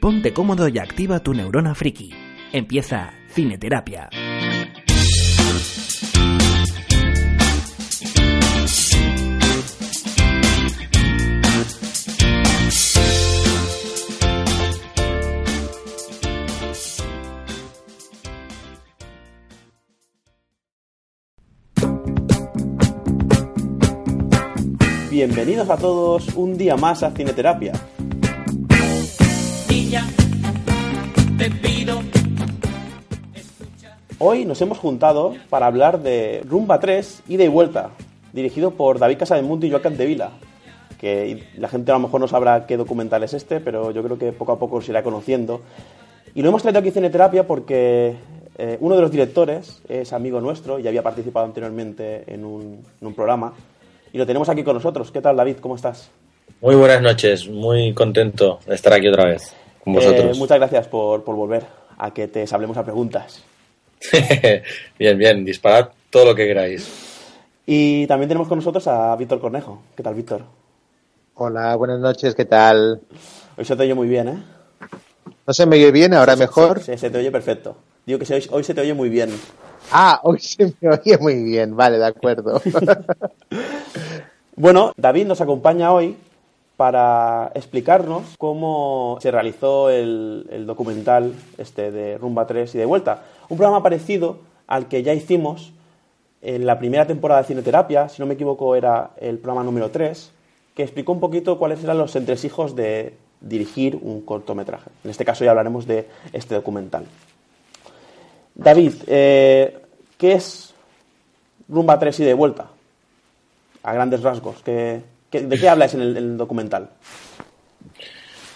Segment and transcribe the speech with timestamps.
[0.00, 2.14] Ponte cómodo y activa tu neurona friki.
[2.52, 4.08] Empieza Cineterapia.
[25.10, 27.72] Bienvenidos a todos un día más a Cineterapia.
[29.88, 30.06] Niña,
[31.38, 32.02] te pido
[34.18, 37.92] Hoy nos hemos juntado para hablar de Rumba 3, Ida y Vuelta,
[38.34, 40.32] dirigido por David Casademundo y Joaquín de Vila.
[41.00, 44.18] Que la gente a lo mejor no sabrá qué documental es este, pero yo creo
[44.18, 45.62] que poco a poco se irá conociendo.
[46.34, 48.14] Y lo hemos traído aquí a Cineterapia porque
[48.58, 53.06] eh, uno de los directores es amigo nuestro y había participado anteriormente en un, en
[53.06, 53.54] un programa.
[54.12, 55.10] Y lo tenemos aquí con nosotros.
[55.10, 55.56] ¿Qué tal, David?
[55.62, 56.10] ¿Cómo estás?
[56.60, 59.54] Muy buenas noches, muy contento de estar aquí otra vez
[59.94, 61.64] con Eh, muchas gracias por, por volver
[61.98, 63.42] a que te hablemos a preguntas.
[64.98, 66.88] bien, bien, disparad todo lo que queráis.
[67.66, 69.82] Y también tenemos con nosotros a Víctor Cornejo.
[69.96, 70.42] ¿Qué tal, Víctor?
[71.34, 73.00] Hola, buenas noches, ¿qué tal?
[73.56, 74.42] Hoy se te oye muy bien, ¿eh?
[75.46, 76.14] ¿No se me oye bien?
[76.14, 76.80] ¿Ahora mejor?
[76.80, 77.76] Sí, se te oye perfecto.
[78.06, 79.30] Digo que se- hoy se te oye muy bien.
[79.92, 82.60] Ah, hoy se me oye muy bien, vale, de acuerdo.
[84.56, 86.16] Bueno, David nos acompaña hoy
[86.78, 93.24] para explicarnos cómo se realizó el, documental este de Rumba 3 y de vuelta.
[93.48, 94.38] Un programa parecido
[94.68, 95.72] al que ya hicimos
[96.40, 100.30] en la primera temporada de Cineterapia, si no me equivoco era el programa número 3,
[100.76, 104.88] que explicó un poquito cuáles eran los entresijos de dirigir un cortometraje.
[105.02, 107.06] En este caso ya hablaremos de este documental.
[108.54, 109.80] David, eh,
[110.16, 110.72] ¿qué es
[111.68, 112.68] Rumba 3 y de vuelta?
[113.82, 114.62] A grandes rasgos.
[114.62, 116.90] ¿qué- ¿De qué hablas en el, en el documental?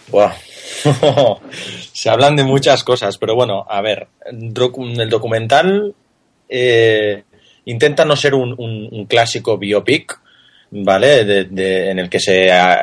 [0.09, 0.33] Buah.
[1.93, 4.53] Se hablan de muchas cosas, pero bueno, a ver, el
[5.11, 5.95] documental
[6.49, 7.25] eh,
[7.67, 10.19] intenta no ser un, un- clásico biopic,
[10.71, 11.25] ¿vale?
[11.25, 12.81] De- en el que se ah,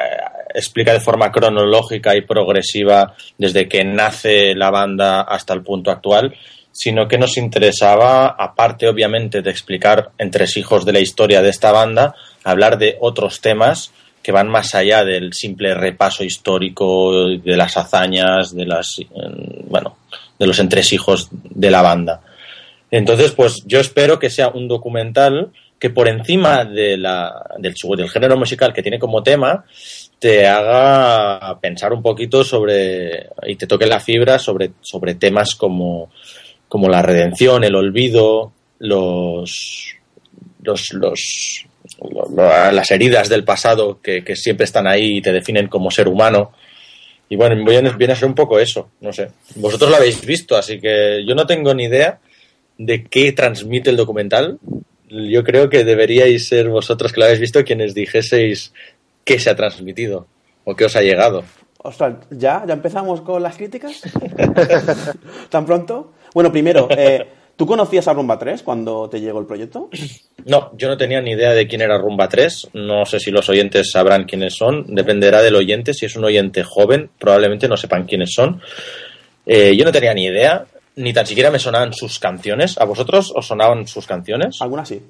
[0.54, 6.36] explica de forma cronológica y progresiva desde que nace la banda hasta el punto actual,
[6.72, 12.16] sino que nos interesaba, aparte obviamente de explicar entresijos de la historia de esta banda,
[12.52, 18.54] hablar de otros temas que van más allá del simple repaso histórico de las hazañas,
[18.54, 19.06] de las eh,
[19.68, 19.98] bueno,
[20.38, 22.22] de los entresijos de la banda.
[22.92, 27.74] Entonces, pues yo espero que sea un documental que por encima de la, del,
[28.09, 29.64] género musical que tiene como tema,
[30.20, 36.12] te haga pensar un poquito sobre y te toque la fibra sobre, sobre temas como,
[36.68, 39.96] como la redención, el olvido, los,
[40.62, 41.69] los, los, lo- lo-
[42.35, 46.51] las heridas del pasado que, siempre están ahí y te definen como ser humano.
[47.29, 49.29] Y bueno, viene a ser un poco eso, no sé.
[49.56, 52.19] Vosotros lo habéis visto, así que yo no tengo ni idea
[52.78, 54.57] de qué transmite el documental.
[55.09, 58.73] Yo creo que deberíais ser vosotros que lo habéis visto quienes dijeseis
[59.23, 60.28] qué se ha transmitido
[60.63, 61.44] o qué os ha llegado.
[61.81, 62.63] Ostras, ¿ya?
[62.67, 64.01] ¿Ya empezamos con las críticas?
[65.50, 66.11] ¿Tan pronto?
[66.34, 67.25] Bueno, primero, eh,
[67.59, 69.90] ¿tú conocías a Rumba 3 cuando te llegó el proyecto?
[70.46, 72.70] No, yo no tenía ni idea de quién era Rumba 3.
[72.74, 74.86] No sé si los oyentes sabrán quiénes son.
[74.88, 75.94] Dependerá del oyente.
[75.94, 78.62] Si es un oyente joven, probablemente no sepan quiénes son.
[79.46, 80.66] Eh, yo no tenía ni idea,
[80.96, 82.78] ni tan siquiera me sonaban sus canciones.
[82.78, 84.58] ¿A vosotros os sonaban sus canciones?
[84.62, 85.02] Algunas sí.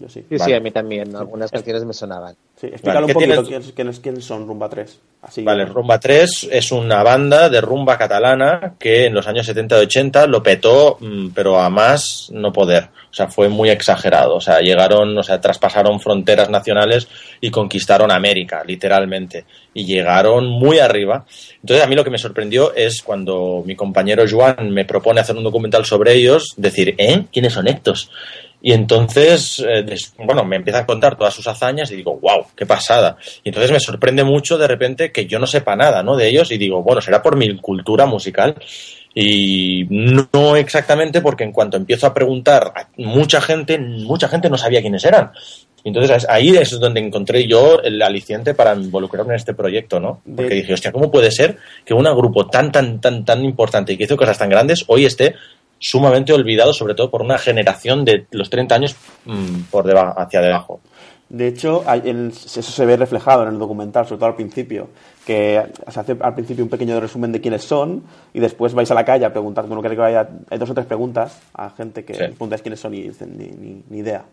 [0.00, 0.20] Yo sí.
[0.20, 0.56] Sí, sí, Vale.
[0.56, 2.34] a mí también, algunas canciones me sonaban.
[2.60, 3.72] Sí, explícalo Vale, un ¿qué poquito tienes?
[3.74, 4.98] quiénes, quiénes- son Rumba 3.
[5.22, 9.78] Así, Vale, Rumba 3 es una banda de rumba catalana que en los años 70
[9.78, 12.84] y 80 lo petó, mm, pero a más no poder.
[13.10, 14.34] O sea, fue muy exagerado.
[14.36, 17.08] O sea, llegaron, o sea, traspasaron fronteras nacionales
[17.40, 19.44] y conquistaron América, literalmente.
[19.74, 21.24] Y llegaron muy arriba.
[21.62, 25.36] Entonces, a mí lo que me sorprendió es cuando mi compañero Joan me propone hacer
[25.36, 27.24] un documental sobre ellos, decir, ¿eh?
[27.32, 28.10] ¿Quiénes son estos?
[28.62, 29.84] Y entonces, eh,
[30.18, 33.16] bueno, me empieza a contar todas sus hazañas y digo, wow, qué pasada.
[33.44, 36.16] Y entonces me sorprende mucho de repente que yo no sepa nada, ¿no?
[36.16, 38.56] De ellos y digo, bueno, será por mi cultura musical.
[39.14, 44.58] Y no exactamente porque en cuanto empiezo a preguntar a mucha gente, mucha gente no
[44.58, 45.32] sabía quiénes eran.
[45.84, 50.20] Entonces ahí es donde encontré yo el aliciente para involucrarme en este proyecto, ¿no?
[50.36, 53.96] Porque dije, hostia, ¿cómo puede ser que un grupo tan, tan, tan, tan importante y
[53.96, 55.36] que hizo cosas tan grandes hoy esté
[55.78, 60.40] sumamente olvidado, sobre todo por una generación de los 30 años mm, por deba- hacia
[60.40, 60.80] debajo?
[61.28, 64.88] De hecho, hay- el- eso se ve reflejado en el documental, sobre todo al principio,
[65.26, 68.94] que se hace al principio un pequeño resumen de quiénes son y después vais a
[68.94, 72.04] la calle a preguntar, bueno, creo que vaya, hay dos o tres preguntas a gente
[72.04, 72.20] que Sí.
[72.26, 74.24] preguntáis quiénes son y dicen ni, ni- ni idea.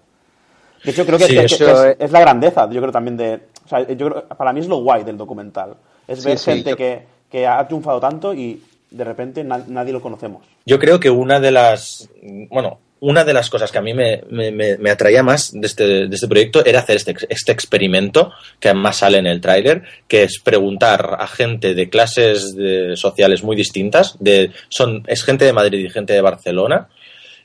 [0.83, 3.17] De hecho, creo que, Sí, que- que eso es, es la grandeza, yo creo también
[3.17, 3.39] de...
[3.65, 5.75] O sea, yo creo, para mí es lo guay del documental.
[6.07, 7.01] Es Sí, ver sí, gente yo- que,
[7.31, 8.61] que ha triunfado tanto y
[8.93, 10.45] de repente na- nadie lo conocemos.
[10.65, 12.09] Yo creo que una de las,
[12.49, 15.67] bueno, una de las cosas que a mí me, me- me- me atraía más de
[15.67, 18.31] este, de este proyecto era hacer este, este experimento,
[18.61, 23.43] que además sale en el tráiler, que es preguntar a gente de clases de- sociales
[23.43, 26.87] muy distintas, de, son, es gente de Madrid y gente de Barcelona,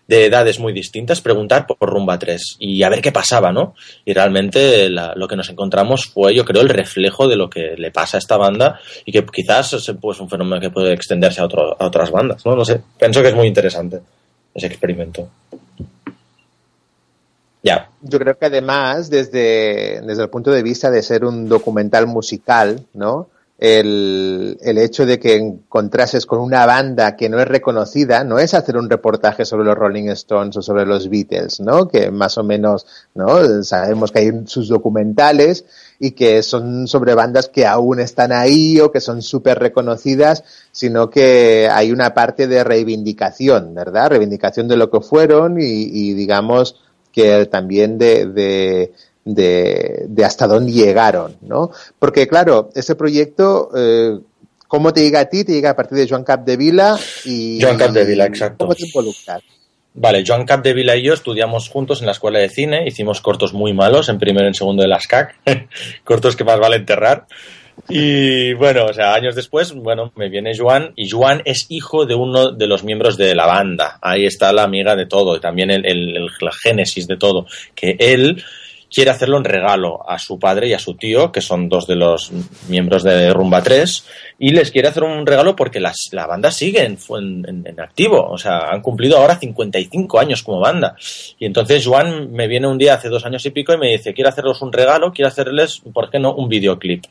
[0.08, 3.74] de edades muy distintas, preguntar por Rumba 3 y a ver qué pasaba, ¿no?
[4.06, 7.74] Y realmente la- lo que nos encontramos fue, yo creo, el reflejo de lo que
[7.76, 11.40] le pasa a esta banda y que quizás es pues, un fenómeno que puede extenderse
[11.40, 12.56] a, otro- a otras bandas, ¿no?
[12.56, 14.00] No sé, pienso que es muy interesante
[14.54, 15.28] ese experimento.
[17.62, 22.06] Ya, Yo creo que además, desde, desde el punto de vista de ser un documental
[22.06, 23.28] musical, ¿no?
[23.58, 28.54] El, el hecho de que encontrases con una banda que no es reconocida no es
[28.54, 31.88] hacer un reportaje sobre los Rolling Stones o sobre los Beatles, ¿no?
[31.88, 33.64] Que más o menos, ¿no?
[33.64, 35.64] Sabemos que hay sus documentales
[35.98, 41.10] y que son sobre bandas que aún están ahí o que son súper reconocidas, sino
[41.10, 44.10] que hay una parte de reivindicación, ¿verdad?
[44.10, 46.76] Reivindicación de lo que fueron y, y digamos,
[47.12, 48.92] que también de, de,
[49.34, 51.70] de, de hasta dónde llegaron, ¿no?
[51.98, 54.18] Porque, claro, ese proyecto, eh,
[54.66, 55.44] ¿cómo te llega a ti?
[55.44, 57.60] Te llega a partir de Joan Capdevila y...
[57.60, 58.64] Joan Capdevila, exacto.
[58.64, 59.42] ¿Cómo te involucras?
[59.94, 63.72] Vale, Joan Capdevila y yo estudiamos juntos en la escuela de cine, hicimos cortos muy
[63.72, 65.34] malos, en primero y en segundo de las CAC,
[66.04, 67.26] cortos que más vale enterrar.
[67.88, 72.14] Y bueno, o sea, años después, bueno, me viene Joan y Joan es hijo de
[72.16, 73.98] uno de los miembros de la banda.
[74.02, 77.46] Ahí está la amiga de todo y también el, el- el- la génesis de todo.
[77.76, 78.42] Que él
[78.92, 81.96] quiere hacerlo en regalo a su padre y a su tío, que son dos de
[81.96, 82.30] los
[82.68, 84.06] miembros de Rumba 3,
[84.38, 86.98] y les quiere hacer un regalo porque las- la banda sigue en,
[87.46, 88.28] en- en- activo.
[88.30, 90.96] O sea, han cumplido ahora 55 años como banda.
[91.38, 94.14] Y entonces Joan me viene un día hace dos años y pico y me dice,
[94.14, 97.04] quiero hacerles un regalo, quiero hacerles, ¿por qué no?, un videoclip.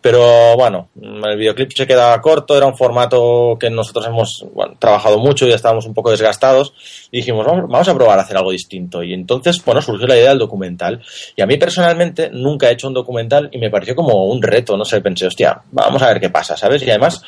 [0.00, 4.46] Pero bueno, el videoclip se quedaba corto, era un formato que nosotros hemos
[4.78, 6.72] trabajado mucho y estábamos un poco desgastados.
[7.10, 9.02] Y dijimos, vamos, vamos a probar a hacer algo distinto.
[9.02, 11.02] Y entonces, bueno, surgió la idea del documental.
[11.36, 14.76] Y a mí personalmente nunca he hecho un documental y me pareció como un reto,
[14.76, 16.82] no sé, pensé, hostia, vamos a ver qué pasa, ¿sabes?
[16.82, 17.22] Y además,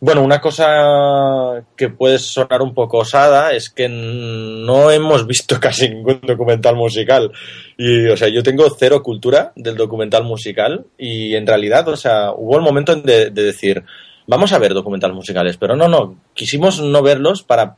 [0.00, 5.88] bueno, una cosa que puede sonar un poco osada es que no hemos visto casi
[5.88, 7.32] ningún documental musical.
[7.76, 12.32] Y, o sea, yo tengo cero cultura del documental musical y en realidad, o sea,
[12.32, 13.84] hubo el momento de, de decir,
[14.26, 17.76] vamos a ver documentales musicales, pero no, no, quisimos no verlos para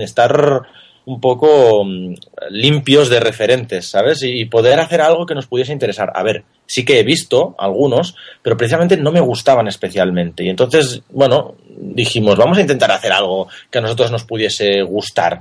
[0.00, 0.62] estar
[1.06, 2.14] un poco mm,
[2.50, 4.22] limpios de referentes, ¿sabes?
[4.22, 6.12] Y, y poder hacer algo que nos pudiese interesar.
[6.14, 10.44] A ver, sí que he visto algunos, pero precisamente no me gustaban especialmente.
[10.44, 15.40] Y entonces, bueno, dijimos, vamos a intentar hacer algo que a nosotros nos pudiese gustar.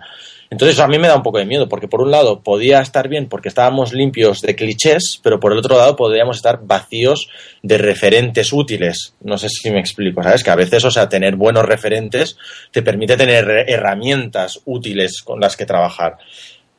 [0.52, 3.08] Entonces a mí me da un poco de miedo, porque por un lado podía estar
[3.08, 7.30] bien porque estábamos limpios de clichés, pero por el otro lado podríamos estar vacíos
[7.62, 9.14] de referentes útiles.
[9.22, 10.44] No sé si me explico, ¿sabes?
[10.44, 12.38] Que a veces, o sea, tener buenos referentes
[12.72, 16.18] te permite tener herramientas útiles con las que trabajar.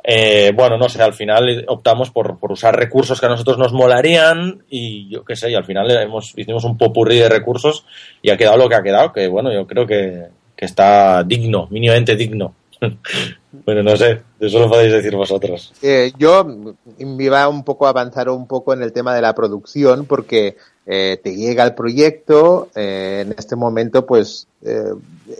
[0.03, 3.73] Eh, bueno, no sé, al final optamos por, por, usar recursos que a nosotros nos
[3.73, 7.85] molarían y yo qué sé, y al final hemos, hicimos un popurrí de recursos
[8.23, 10.25] y ha quedado lo que ha quedado, que bueno, yo creo que,
[10.57, 12.55] que está digno, mínimamente digno.
[13.67, 15.73] bueno, no sé, eso lo podéis decir vosotros.
[15.83, 19.35] Eh, yo me iba un poco a avanzar un poco en el tema de la
[19.35, 20.57] producción porque
[20.87, 24.47] eh, te llega el proyecto, eh, en este momento pues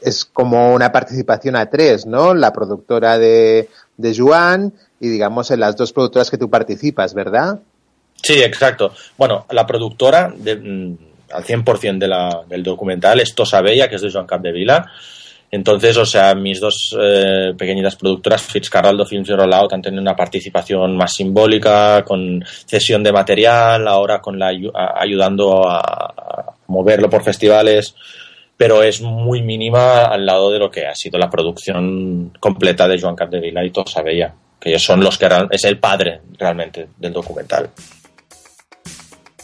[0.03, 2.33] es como una participación a tres, ¿no?
[2.33, 7.61] La productora de, de Joan y digamos en las dos productoras que tú participas, ¿verdad?
[8.23, 8.93] Sí, exacto.
[9.17, 10.99] Bueno, la productora de, mm,
[11.33, 14.91] al 100% de la, del documental es Tosa Bella, que es de Joan Capdevila.
[15.53, 20.15] Entonces, o sea, mis dos eh, pequeñitas productoras, Fitzcarraldo Films y Rollout, han tenido una
[20.15, 24.53] participación más simbólica, con cesión de material, ahora con la
[24.97, 27.97] ayudando a, moverlo por festivales,
[28.57, 33.01] pero es muy mínima al lado de lo que ha sido la producción completa de
[33.01, 37.13] Joan Capdevila y Tosa Bella, que ellos son los que es el padre realmente del
[37.13, 37.71] documental.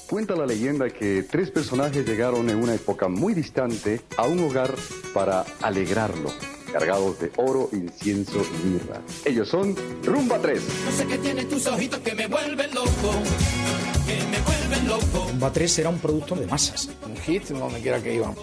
[0.09, 4.73] Cuenta la leyenda que tres personajes llegaron en una época muy distante a un hogar
[5.13, 6.31] para alegrarlo.
[6.73, 9.01] cargados de oro, incienso y mirra.
[9.25, 10.63] Ellos son Rumba 3.
[10.85, 13.13] No sé qué tienen tus ojitos que me vuelven loco,
[14.07, 15.29] que me vuelven loco.
[15.31, 16.91] Rumba 3 era un producto de masas.
[17.09, 18.35] Un hit donde quiera que iban.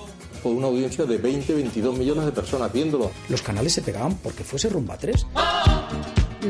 [0.42, 3.12] Con una audiencia de 20, 22 millones de personas viéndolo.
[3.30, 5.28] Los canales se pegaban porque fuese Rumba 3.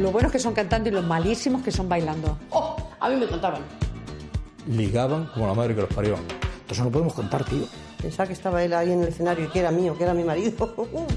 [0.01, 2.37] Lo buenos que son cantando y los malísimos que son bailando.
[2.49, 2.77] ¡Oh!
[2.99, 3.61] A mí me contaban.
[4.67, 6.17] Ligaban como la madre que los parió.
[6.61, 7.65] Entonces no podemos contar, tío.
[8.01, 10.23] Pensaba que estaba él ahí en el escenario y que era mío, que era mi
[10.23, 10.75] marido.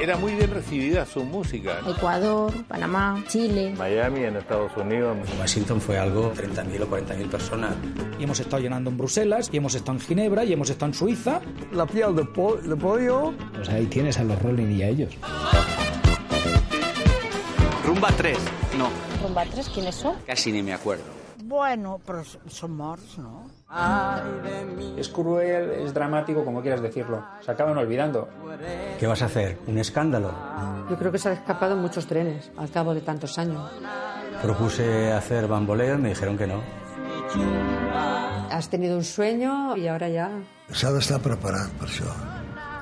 [0.00, 1.80] Era muy bien recibida su música.
[1.86, 3.74] Ecuador, Panamá, Chile.
[3.76, 5.18] Miami, en Estados Unidos.
[5.38, 7.74] Washington fue algo 30.000 o 40.000 personas.
[8.18, 10.94] Y hemos estado llenando en Bruselas, y hemos estado en Ginebra, y hemos estado en
[10.94, 11.42] Suiza.
[11.72, 13.34] La piel de, po de pollo.
[13.54, 15.14] Pues ahí tienes a los Rolling y a ellos.
[17.84, 18.38] Rumba 3,
[18.78, 18.88] no.
[19.22, 20.14] ¿Rumba 3 quiénes son?
[20.26, 21.19] Casi ni me acuerdo.
[21.50, 23.50] Bueno, pero son morts, ¿no?
[24.96, 27.24] Es cruel, es dramático, como quieras decirlo.
[27.44, 28.28] Se acaban olvidando.
[29.00, 29.58] ¿Qué vas a hacer?
[29.66, 30.32] ¿Un escándalo?
[30.88, 33.68] Yo creo que se han escapado muchos trenes al cabo de tantos años.
[34.40, 36.62] Propuse hacer bamboleo y me dijeron que no.
[38.48, 40.30] Has tenido un sueño y ahora ya.
[40.70, 42.06] S'ha d'estar preparat per això.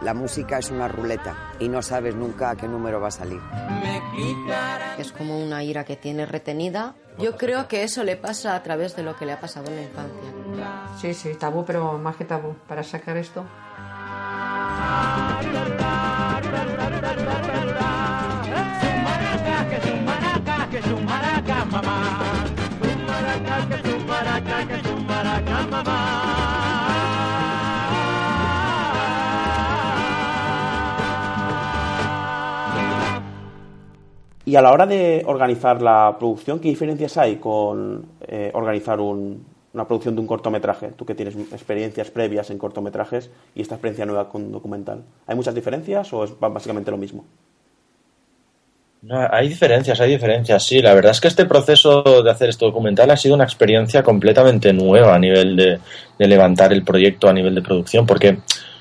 [0.02, 3.40] La música es una ruleta y no sabes nunca a qué número va a salir.
[4.98, 6.94] Es como una ira que tiene retenida.
[7.18, 9.76] Yo creo que eso le pasa a través de lo que le ha pasado en
[9.76, 10.98] la infancia.
[11.00, 12.54] Sí, sí, tabú, pero más que tabú.
[12.68, 13.44] Para sacar esto.
[34.48, 39.44] Y a la hora de organizar la producción, ¿qué diferencias hay con eh, organizar un-
[39.74, 40.86] una producción de un cortometraje?
[40.96, 45.02] Tú que tienes experiencias previas en cortometrajes y esta experiencia nueva con documental.
[45.26, 47.26] ¿Hay muchas diferencias o es básicamente lo mismo?
[49.02, 50.80] No, hay diferencias, hay diferencias, sí.
[50.80, 54.72] La verdad es que este proceso de hacer este documental ha sido una experiencia completamente
[54.72, 58.38] nueva a nivel de levantar el proyecto a nivel de producción, porque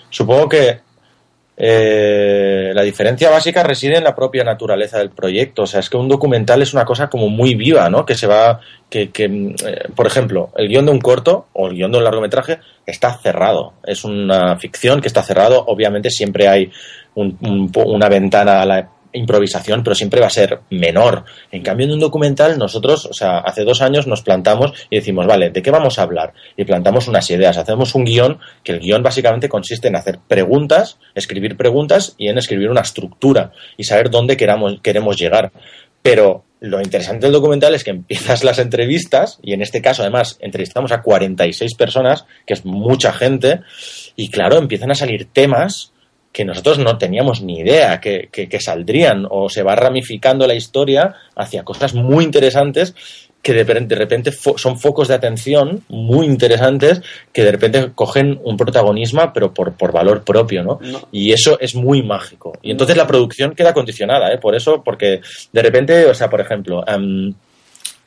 [0.09, 0.79] supongo que
[1.59, 5.63] eh, la diferencia básica reside en la propia naturaleza del proyecto.
[5.63, 8.05] O sea, es que un documental es una cosa como muy viva, ¿no?
[8.05, 8.59] Que se va,
[8.89, 11.97] que, que mm, eh, por ejemplo, el guion de un corto o el guion de
[11.97, 13.73] un largometraje está cerrado.
[13.83, 15.63] Es una ficción que está cerrado.
[15.67, 16.71] Obviamente siempre hay
[17.15, 17.37] un-
[17.85, 21.25] una ventana a la improvisación, pero siempre va a ser menor.
[21.51, 25.25] En cambio, en un documental, nosotros, o sea, hace dos años nos plantamos y decimos,
[25.25, 26.33] vale, ¿de qué vamos a hablar?
[26.55, 30.99] Y plantamos unas ideas, hacemos un guion, que el guion básicamente consiste en hacer preguntas,
[31.15, 35.51] escribir preguntas y en escribir una estructura y saber dónde queramos, queremos llegar.
[36.01, 40.37] Pero lo interesante del documental es que empiezas las entrevistas, y en este caso además
[40.41, 43.61] entrevistamos a 46 personas, que es mucha gente,
[44.15, 45.93] y claro, empiezan a salir temas
[46.37, 50.53] que nosotros no teníamos ni idea que, que- que saldrían, o se va ramificando la
[50.53, 52.93] historia hacia cosas muy interesantes
[53.41, 57.01] que de, repente- de repente fo- son focos de atención muy interesantes
[57.33, 60.79] que de repente cogen un protagonismo pero por, por valor propio, ¿no?
[61.11, 62.53] Y eso es muy mágico.
[62.61, 64.37] Y entonces la producción queda condicionada, ¿eh?
[64.37, 67.33] Por eso, porque de repente, o sea, por ejemplo, em,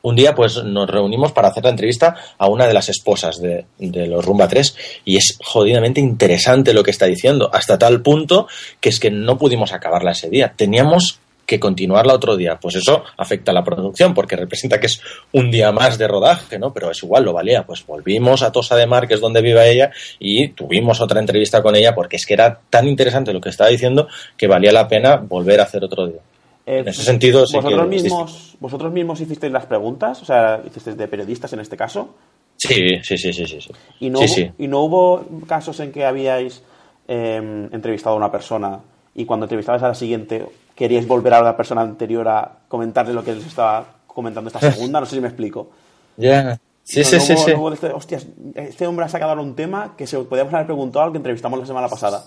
[0.02, 3.66] un día pues nos reunimos para hacer la entrevista a una de las esposas de,
[3.78, 8.48] los Rumba 3 y es jodidamente interesante lo que está diciendo, hasta tal punto
[8.80, 10.52] que es que no pudimos acabarla ese día.
[10.56, 12.60] Teníamos que continuarla otro día.
[12.60, 15.00] Pues eso afecta a la producción porque representa que es
[15.32, 16.72] un día más de rodaje, ¿no?
[16.72, 17.64] Pero es igual, lo valía.
[17.64, 19.90] Pues volvimos a Tosa de Mar, que es donde vive ella,
[20.20, 23.68] y tuvimos otra entrevista con ella porque es que era tan interesante lo que estaba
[23.68, 26.20] diciendo que valía la pena volver a hacer otro día.
[26.66, 30.20] Eh, En ese sentido, sí ¿vosotros, que mismos, ¿Vosotros mismos hicisteis las preguntas?
[30.22, 32.14] O sea, hicisteis de periodistas en este caso.
[32.56, 33.60] Sí, sí, sí, sí, sí.
[33.60, 33.70] sí.
[34.00, 34.50] ¿Y no, sí, hubo, sí.
[34.58, 36.62] ¿y no hubo casos en que habíais
[37.08, 38.80] eh, entrevistado a una persona
[39.14, 43.24] y cuando entrevistabais a la siguiente queríais volver a la persona anterior a comentarle lo
[43.24, 45.00] que les estaba comentando esta segunda?
[45.00, 45.70] No sé si me explico.
[46.18, 46.60] Ya.
[46.84, 47.52] Sí, No- sí, no sí, hubo- sí.
[47.54, 51.06] no este, hostias, este hombre ha sacado ahora un tema que se podíamos haber preguntado
[51.06, 52.24] al que entrevistamos la semana pasada.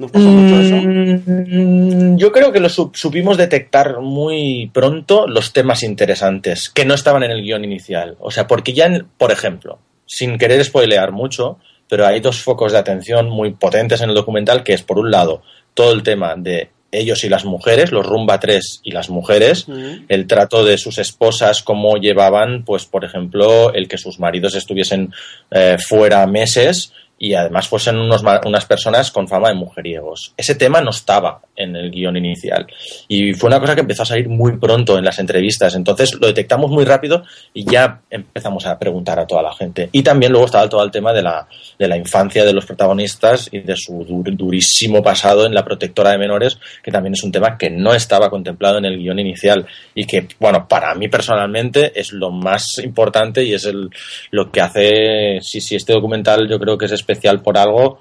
[0.00, 0.76] ¿Nos pasó mucho eso?
[0.76, 6.94] Mm, Yo creo que lo sup- supimos detectar muy pronto los temas interesantes que no
[6.94, 8.16] estaban en el guion inicial.
[8.18, 12.72] O sea, porque ya, en- por ejemplo, sin querer spoilear mucho, pero hay dos focos
[12.72, 15.42] de atención muy potentes en el documental, que es, por un lado,
[15.74, 19.66] todo el tema de ellos y las mujeres, los Rumba 3 y las mujeres,
[20.08, 25.12] el trato de sus esposas, cómo llevaban, pues, por ejemplo, el que sus maridos estuviesen
[25.52, 26.92] eh, fuera meses
[27.22, 30.32] y además fuesen unos, unas personas con fama de mujeriegos.
[30.38, 32.66] Ese tema no estaba en el guion inicial
[33.08, 36.28] y fue una cosa que empezó a salir muy pronto en las entrevistas, entonces lo
[36.28, 37.22] detectamos muy rápido
[37.52, 39.90] y ya empezamos a preguntar a toda la gente.
[39.92, 41.46] Y también luego estaba todo el tema de la,
[41.78, 46.18] de la infancia de los protagonistas y de su durísimo pasado en la protectora de
[46.18, 50.06] menores, que también es un tema que no estaba contemplado en el guion inicial y
[50.06, 53.90] que, bueno, para mí personalmente es lo más importante y es el,
[54.30, 57.98] lo que hace, sí, sí, este documental yo creo que es especial por algo,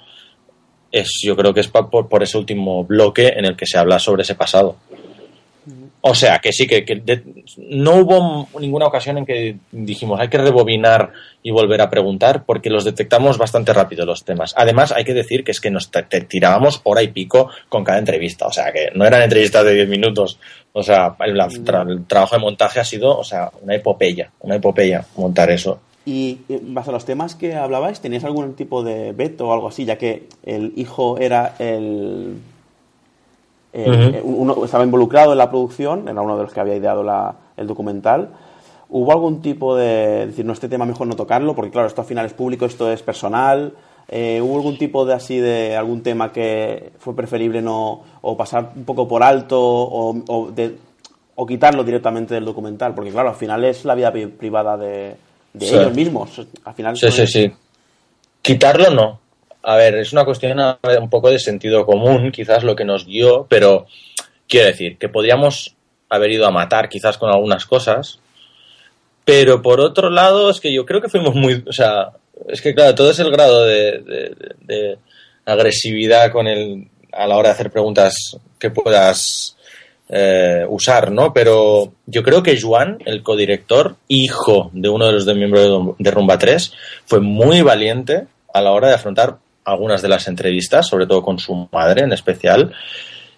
[0.91, 3.99] es, yo creo que es por, por ese último bloque en el que se habla
[3.99, 4.77] sobre ese pasado.
[6.01, 7.23] O sea, que sí, que, que de,
[7.57, 11.11] no hubo ninguna ocasión en que dijimos hay que rebobinar
[11.43, 14.53] y volver a preguntar porque los detectamos bastante rápido los temas.
[14.55, 15.91] Además, hay que decir que es que nos
[16.29, 18.47] tirábamos hora y pico con cada entrevista.
[18.47, 20.39] O sea, que no eran entrevistas de 10 minutos.
[20.71, 24.55] O sea, el, tra el, trabajo de montaje ha sido, o sea, una epopeya, una
[24.55, 25.81] epopeya montar eso.
[26.05, 29.85] Y bajo los temas que hablabais, ¿tenías algún tipo de veto o algo así?
[29.85, 32.37] Ya que el hijo era el
[33.73, 34.21] eh, uh -huh.
[34.23, 37.67] uno estaba involucrado en la producción, era uno de los que había ideado la, el
[37.67, 38.29] documental.
[38.89, 41.53] ¿Hubo algún tipo de decir, no, este tema mejor no tocarlo?
[41.53, 43.73] Porque claro, esto al final es público, esto es personal.
[44.07, 48.71] Eh, ¿Hubo algún tipo de así de algún tema que fue preferible no o pasar
[48.75, 50.75] un poco por alto o, o, de,
[51.35, 52.95] o quitarlo directamente del documental?
[52.95, 55.15] Porque claro, al final es la vida privada de,
[55.59, 55.75] de sí.
[55.75, 56.41] ellos mismos.
[56.63, 57.51] Al final sí, sí, sí.
[58.41, 59.19] Quitarlo no
[59.61, 63.45] a ver, es una cuestión un poco de sentido común, quizás lo que nos guió,
[63.49, 63.87] pero
[64.47, 65.75] quiero decir que podríamos
[66.09, 68.19] haber ido a matar quizás con algunas cosas,
[69.25, 72.11] pero por otro lado es que yo creo que fuimos muy, o sea,
[72.47, 74.97] es que claro, todo es el grado de, de, de
[75.45, 79.57] agresividad con el a la hora de hacer preguntas que puedas
[80.11, 81.31] eh, usar, ¿no?
[81.33, 86.11] Pero yo creo que Juan, el codirector, hijo de uno de los de miembros de
[86.11, 86.73] Rumba 3,
[87.05, 91.37] fue muy valiente a la hora de afrontar algunas de las entrevistas, sobre todo con
[91.37, 92.73] su madre en especial.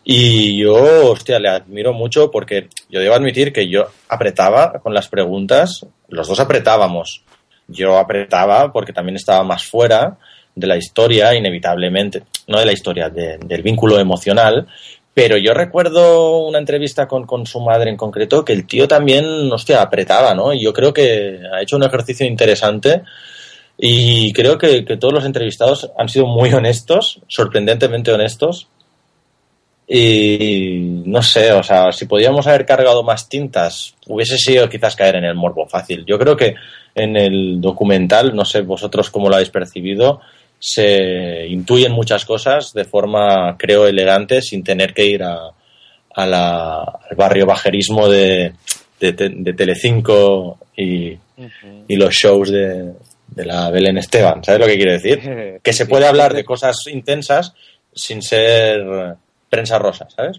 [0.03, 5.09] Y yo, hostia, le admiro mucho porque yo debo admitir que yo apretaba con las
[5.09, 7.23] preguntas, los dos apretábamos.
[7.67, 10.17] Yo apretaba porque también estaba más fuera
[10.55, 14.67] de la historia, inevitablemente, no de la historia, de, del vínculo emocional,
[15.13, 19.51] pero yo recuerdo una entrevista con, con, su madre en concreto que el tío también,
[19.51, 20.53] hostia, apretaba, ¿no?
[20.53, 23.03] Y yo creo que ha hecho un ejercicio interesante
[23.77, 28.67] y creo que, que, todos los entrevistados han sido muy honestos, sorprendentemente honestos.
[29.87, 35.15] Y no sé, o sea, si podíamos haber cargado más tintas, hubiese sido quizás caer
[35.17, 36.05] en el morbo fácil.
[36.05, 36.55] Yo creo que
[36.95, 40.21] en el documental, no sé vosotros cómo lo habéis percibido,
[40.61, 45.49] se intuyen muchas cosas de forma, creo, elegante, sin tener que ir a,
[46.13, 48.53] a la, al barrio bajerismo de,
[48.99, 51.85] de, de Telecinco y, uh -huh.
[51.87, 52.93] y los shows de,
[53.27, 55.59] de la Belén Esteban, ¿sabes lo que quiere decir?
[55.63, 57.53] Que se puede hablar de cosas intensas
[57.93, 59.15] sin ser
[59.49, 60.37] prensa rosa, ¿sabes?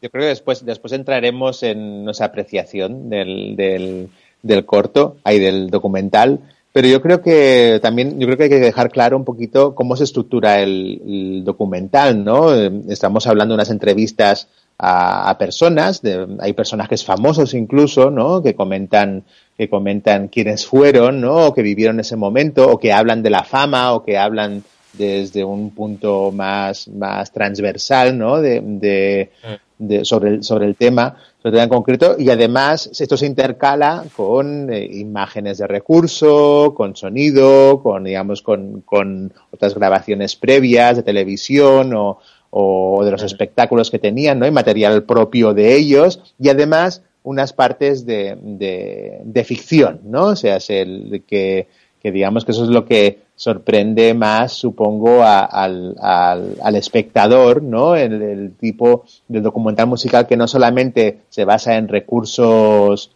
[0.00, 4.08] Yo creo que después, después entraremos en nuestra apreciación del, del,
[4.42, 6.38] del corto, ahí del documental,
[6.78, 9.96] pero yo creo que también, yo creo que hay que dejar claro un poquito cómo
[9.96, 12.54] se estructura el, documental, ¿no?
[12.88, 14.46] Estamos hablando de unas entrevistas
[14.78, 18.44] a, personas, de, hay personajes famosos incluso, ¿no?
[18.44, 19.24] Que comentan
[19.56, 21.48] que comentan quiénes fueron, ¿no?
[21.48, 24.62] O que vivieron ese momento, o que hablan de la fama, o que hablan
[24.92, 28.40] desde un punto más, más transversal, ¿no?
[28.40, 29.32] De, de,
[29.78, 33.26] de sobre, el, sobre el tema, sobre el tema en concreto, y además esto se
[33.26, 40.96] intercala con eh, imágenes de recurso, con sonido, con, digamos, con, con otras grabaciones previas
[40.96, 42.18] de televisión o,
[42.50, 44.46] o de los espectáculos que tenían, ¿no?
[44.46, 50.26] Y material propio de ellos, y además unas partes de, de, de ficción, ¿no?
[50.26, 51.68] O sea, es el que,
[52.02, 57.62] que, digamos que eso es lo que sorprende más, supongo, a, al, al, al, espectador,
[57.62, 57.94] ¿no?
[57.94, 63.12] El, el, tipo de documental musical que no solamente se basa en recursos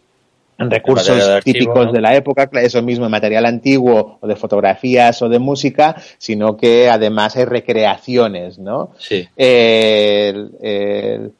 [0.58, 1.92] en recursos de típicos archivo, ¿no?
[1.92, 6.56] de la época, eso mismo, en material antiguo o de fotografías o de música, sino
[6.56, 8.90] que además hay recreaciones, ¿no?
[8.98, 9.26] Sí.
[9.36, 11.32] el, el,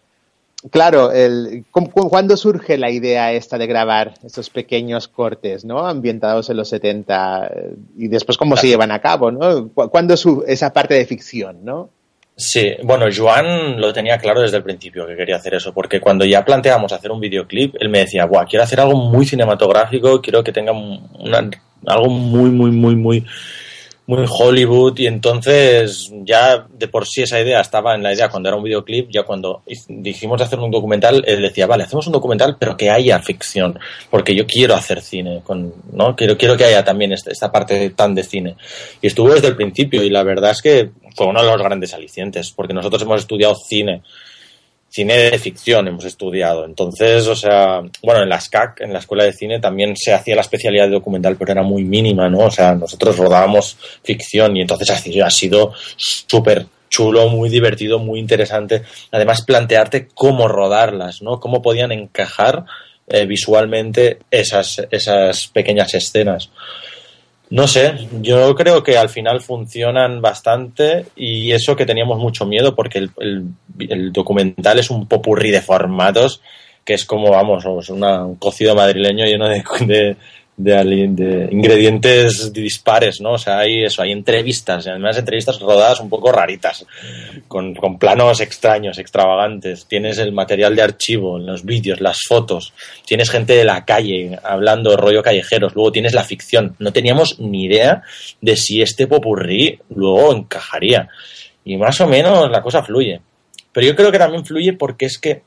[0.70, 5.86] Claro, el, ¿cuándo surge la idea esta de grabar estos pequeños cortes, ¿no?
[5.86, 7.50] Ambientados en los 70
[7.98, 8.60] y después cómo claro.
[8.60, 9.70] se llevan a cabo, ¿no?
[9.70, 11.90] ¿Cuándo su, esa parte de ficción, ¿no?
[12.36, 16.24] Sí, bueno, Joan lo tenía claro desde el principio que quería hacer eso, porque cuando
[16.24, 20.42] ya planteamos hacer un videoclip, él me decía, Buah, quiero hacer algo muy cinematográfico, quiero
[20.42, 21.50] que tenga una,
[21.86, 23.24] algo muy, muy, muy, muy
[24.16, 28.48] muy Hollywood y entonces ya de por sí esa idea estaba en la idea cuando
[28.48, 32.12] era un videoclip, ya cuando dijimos de hacer un documental, él decía, vale, hacemos un
[32.12, 33.78] documental pero que haya ficción,
[34.10, 36.14] porque yo quiero hacer cine, con, ¿no?
[36.14, 38.56] Quiero, quiero que haya también esta, esta parte tan de cine.
[39.00, 41.94] Y estuvo desde el principio y la verdad es que fue uno de los grandes
[41.94, 44.02] alicientes, porque nosotros hemos estudiado cine
[44.92, 46.66] cine de ficción hemos estudiado.
[46.66, 50.34] Entonces, o sea, bueno, en la SCAC, en la escuela de cine, también se hacía
[50.34, 52.40] la especialidad de documental, pero era muy mínima, ¿no?
[52.40, 57.98] O sea, nosotros rodábamos ficción y entonces ha sido, ha sido súper chulo, muy divertido,
[57.98, 58.82] muy interesante.
[59.10, 61.40] Además, plantearte cómo rodarlas, ¿no?
[61.40, 62.66] Cómo podían encajar
[63.08, 66.50] eh, visualmente esas, esas pequeñas escenas.
[67.52, 72.74] No sé, yo creo que al final funcionan bastante y eso que teníamos mucho miedo
[72.74, 73.10] porque el,
[73.78, 76.40] el, documental es un popurrí de formatos
[76.82, 80.16] que es como, vamos, una, un cocido madrileño lleno de, de,
[80.56, 83.32] de, ingredientes dispares, ¿no?
[83.32, 86.86] O sea, hay eso, hay entrevistas, además entrevistas rodadas un poco raritas,
[87.48, 89.86] con, con planos extraños, extravagantes.
[89.86, 92.72] Tienes el material de archivo, los vídeos, las fotos,
[93.06, 96.76] tienes gente de la calle hablando rollo callejeros, luego tienes la ficción.
[96.78, 98.02] No teníamos ni idea
[98.40, 101.08] de si este popurrí luego encajaría.
[101.64, 103.20] Y más o menos la cosa fluye.
[103.72, 105.42] Pero yo creo que también fluye porque es que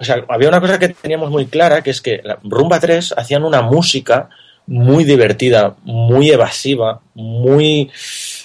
[0.00, 3.44] o sea, había una cosa que teníamos muy clara, que es que Rumba 3 hacían
[3.44, 4.28] una música
[4.66, 7.90] muy divertida, muy evasiva, muy,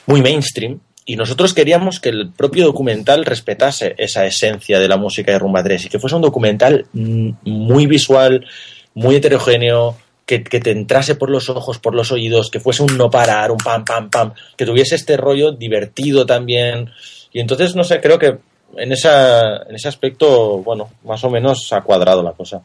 [0.07, 5.33] muy mainstream, y nosotros queríamos que el propio documental respetase esa esencia de la música
[5.33, 8.47] de Rumba 3 y que fuese un documental muy visual,
[8.93, 12.97] muy heterogéneo, que, que, te entrase por los ojos, por los oídos, que fuese un
[12.97, 16.89] no parar, un pam, pam, pam, que tuviese este rollo divertido también.
[17.33, 18.37] Y entonces, no sé, creo que
[18.77, 22.61] en, esa, en ese aspecto, bueno, más o menos ha cuadrado la cosa.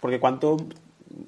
[0.00, 0.56] Porque cuánto,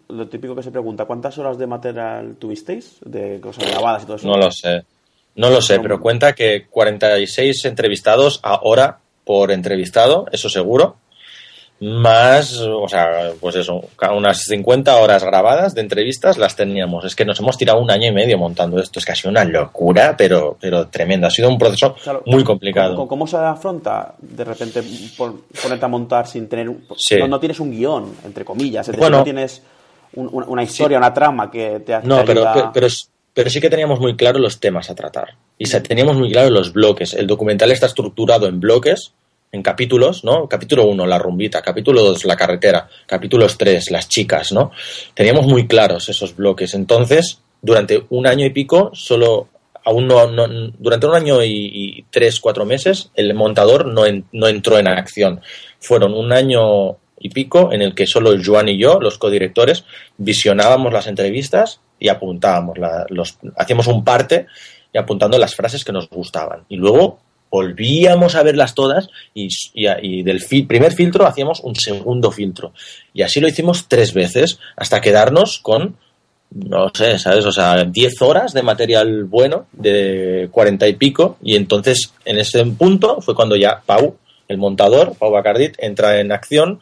[0.09, 2.98] lo típico que se pregunta, ¿cuántas horas de material tuvisteis?
[3.04, 4.26] De cosas grabadas y todo eso.
[4.28, 4.85] No lo sé.
[5.35, 10.96] No lo sé, pero cuenta que 46 entrevistados a hora por entrevistado, eso seguro
[11.78, 13.84] más, o sea, pues eso,
[14.14, 17.04] unas 50 horas grabadas de entrevistas las teníamos.
[17.04, 18.98] Es que nos hemos tirado un año y medio montando esto.
[18.98, 21.28] Es que ha sido una locura, pero, pero tremenda.
[21.28, 22.94] Ha sido un proceso claro, muy complicado.
[22.94, 24.82] ¿cómo, ¿cómo, se afronta de repente
[25.62, 26.70] ponerte a montar sin tener...
[26.96, 27.16] Sí.
[27.18, 28.88] No, no, tienes un guion, entre comillas.
[28.88, 29.62] Es decir, bueno, no tienes
[30.14, 30.98] un, una historia, sí.
[30.98, 32.86] una trama que te, No, te pero, pero, pero,
[33.34, 35.34] pero, sí que teníamos muy claro los temas a tratar.
[35.58, 37.12] Y teníamos muy claro los bloques.
[37.12, 39.12] El documental está estructurado en bloques
[39.52, 40.48] en capítulos, ¿no?
[40.48, 44.70] Capítulo 1, la rumbita, capítulo 2, la carretera, capítulo 3, las chicas, ¿no?
[45.14, 46.74] Teníamos muy claros esos bloques.
[46.74, 49.48] Entonces, durante un año y pico, solo,
[49.85, 50.26] aún no,
[50.78, 54.88] durante un año y, y, tres, cuatro meses, el montador no, en, no entró en
[54.88, 55.40] acción.
[55.78, 59.85] Fueron un año y pico en el que solo Joan y yo, los codirectores,
[60.18, 64.46] visionábamos las entrevistas y apuntábamos, la, los, hacíamos un parte
[64.92, 66.64] y apuntando las frases que nos gustaban.
[66.68, 72.30] Y luego volvíamos a verlas todas y, y, y del primer filtro hacíamos un segundo
[72.30, 72.72] filtro.
[73.14, 75.96] Y así lo hicimos tres veces hasta quedarnos con,
[76.50, 77.44] no sé, ¿sabes?
[77.44, 81.38] O sea, 10 horas de material bueno, de 40 y pico.
[81.42, 84.16] Y entonces en ese punto fue cuando ya Pau,
[84.48, 86.80] el montador, Pau Bacardit, entra en acción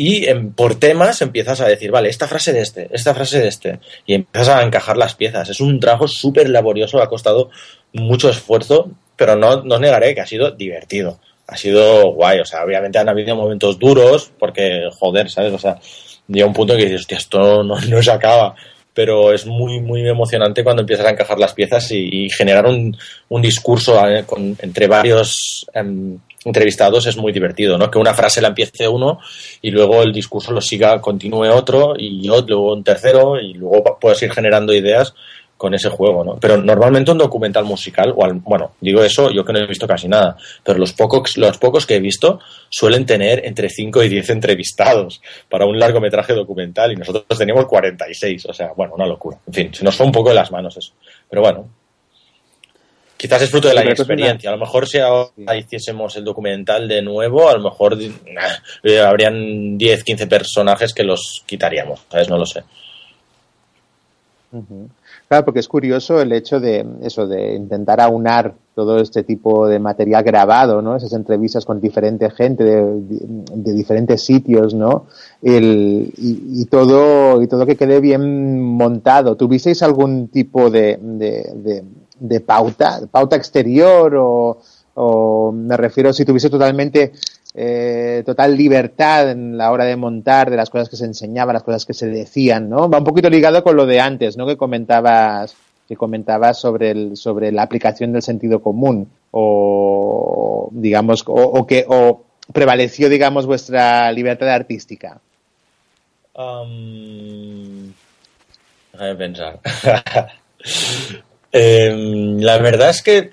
[0.00, 3.48] y en, por temas empiezas a decir, vale, esta frase de este, esta frase de
[3.48, 5.48] este, y empiezas a encajar las piezas.
[5.48, 7.50] Es un trabajo súper laborioso, ha costado
[7.92, 11.18] mucho esfuerzo, pero no, no negaré que ha sido divertido.
[11.48, 15.52] Ha sido guay, o sea, obviamente han habido momentos duros, porque, joder, ¿sabes?
[15.52, 15.80] O sea,
[16.28, 18.54] llega un punto que dices, hostia, esto no, no se acaba
[18.94, 22.96] pero es muy, muy emocionante cuando empiezas a encajar las piezas y, y generar un,
[23.28, 24.24] un discurso eh,
[24.58, 26.16] entre varios eh,
[26.48, 27.90] entrevistados es muy divertido, ¿no?
[27.90, 29.20] Que una frase la empiece uno
[29.62, 33.98] y luego el discurso lo siga, continúe otro y otro, luego un tercero y luego
[34.00, 35.14] puedes ir generando ideas
[35.58, 36.38] con ese juego, ¿no?
[36.40, 39.88] Pero normalmente un documental musical, o al, bueno, digo eso, yo que no he visto
[39.88, 42.38] casi nada, pero los pocos, los pocos que he visto
[42.70, 48.46] suelen tener entre 5 y 10 entrevistados para un largometraje documental y nosotros teníamos 46,
[48.46, 49.38] o sea, bueno, una locura.
[49.48, 50.92] En fin, se nos fue un poco de las manos eso.
[51.28, 51.68] Pero bueno,
[53.18, 54.48] quizás es fruto de la inexperiencia.
[54.48, 57.98] A lo mejor si ahora hiciésemos el documental de nuevo, a lo mejor
[58.82, 62.30] eh, habrían 10, 15 personajes que los quitaríamos, ¿sabes?
[62.30, 62.62] No lo sé.
[64.52, 64.88] Uh -huh.
[65.28, 69.78] Claro, porque es curioso el hecho de eso, de intentar aunar todo este tipo de
[69.78, 70.96] material grabado, ¿no?
[70.96, 73.18] Esas entrevistas con diferente gente de, de,
[73.54, 75.04] de diferentes sitios, ¿no?
[75.42, 79.36] El, y, y, todo, y todo que quede bien montado.
[79.36, 81.84] ¿Tuvisteis algún tipo de, de,
[82.20, 84.60] de pauta, pauta exterior o,
[84.94, 87.12] o me refiero si tuviese totalmente
[87.54, 91.62] eh, total libertad en la hora de montar, de las cosas que se enseñaban, las
[91.62, 92.88] cosas que se decían, ¿no?
[92.88, 94.46] Va un poquito ligado con lo de antes, ¿no?
[94.46, 95.56] Que comentabas,
[95.88, 102.24] que comentabas sobre, el, sobre la aplicación del sentido común o, digamos, o, que o
[102.52, 105.20] prevaleció, digamos, vuestra libertad artística.
[106.36, 107.92] Um.
[111.52, 113.32] Em, la verdad es que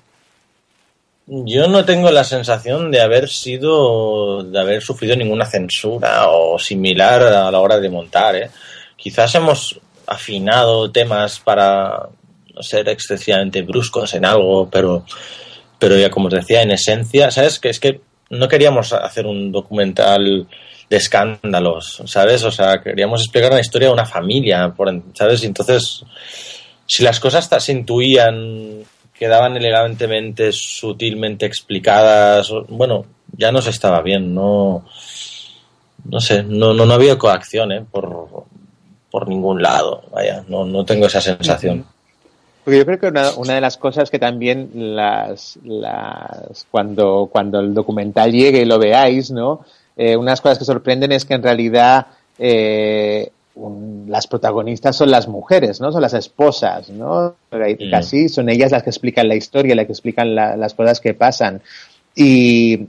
[1.26, 7.22] yo no tengo la sensación de haber sido, de haber sufrido ninguna censura o similar
[7.22, 8.36] a la hora de montar.
[8.36, 8.50] ¿eh?
[8.96, 12.08] Quizás hemos afinado temas para
[12.60, 15.04] ser excesivamente bruscos en algo, pero,
[15.78, 17.58] pero ya como os decía, en esencia, ¿sabes?
[17.58, 18.00] Que es que
[18.30, 20.46] no queríamos hacer un documental
[20.88, 22.44] de escándalos, ¿sabes?
[22.44, 24.72] O sea, queríamos explicar la historia de una familia,
[25.14, 25.42] ¿sabes?
[25.42, 26.04] Y entonces,
[26.86, 28.84] si las cosas se intuían,
[29.18, 34.84] quedaban elegantemente, sutilmente explicadas, bueno, ya nos estaba bien, no,
[36.04, 37.84] no sé, no, no, no había coacción, ¿eh?
[37.90, 38.44] Por,
[39.10, 41.84] por ningún lado, vaya, no, no tengo esa sensación.
[42.64, 47.60] Porque yo creo que una, una, de las cosas que también las, las cuando, cuando
[47.60, 49.64] el documental llegue y lo veáis, ¿no?
[49.96, 55.28] Eh, unas cosas que sorprenden es que en realidad eh, un, las protagonistas son las
[55.28, 55.90] mujeres, ¿no?
[55.90, 57.34] Son las esposas, ¿no?
[57.50, 57.90] Mm.
[57.90, 61.14] Casi son ellas las que explican la historia, las que explican la, las cosas que
[61.14, 61.62] pasan.
[62.14, 62.86] Y,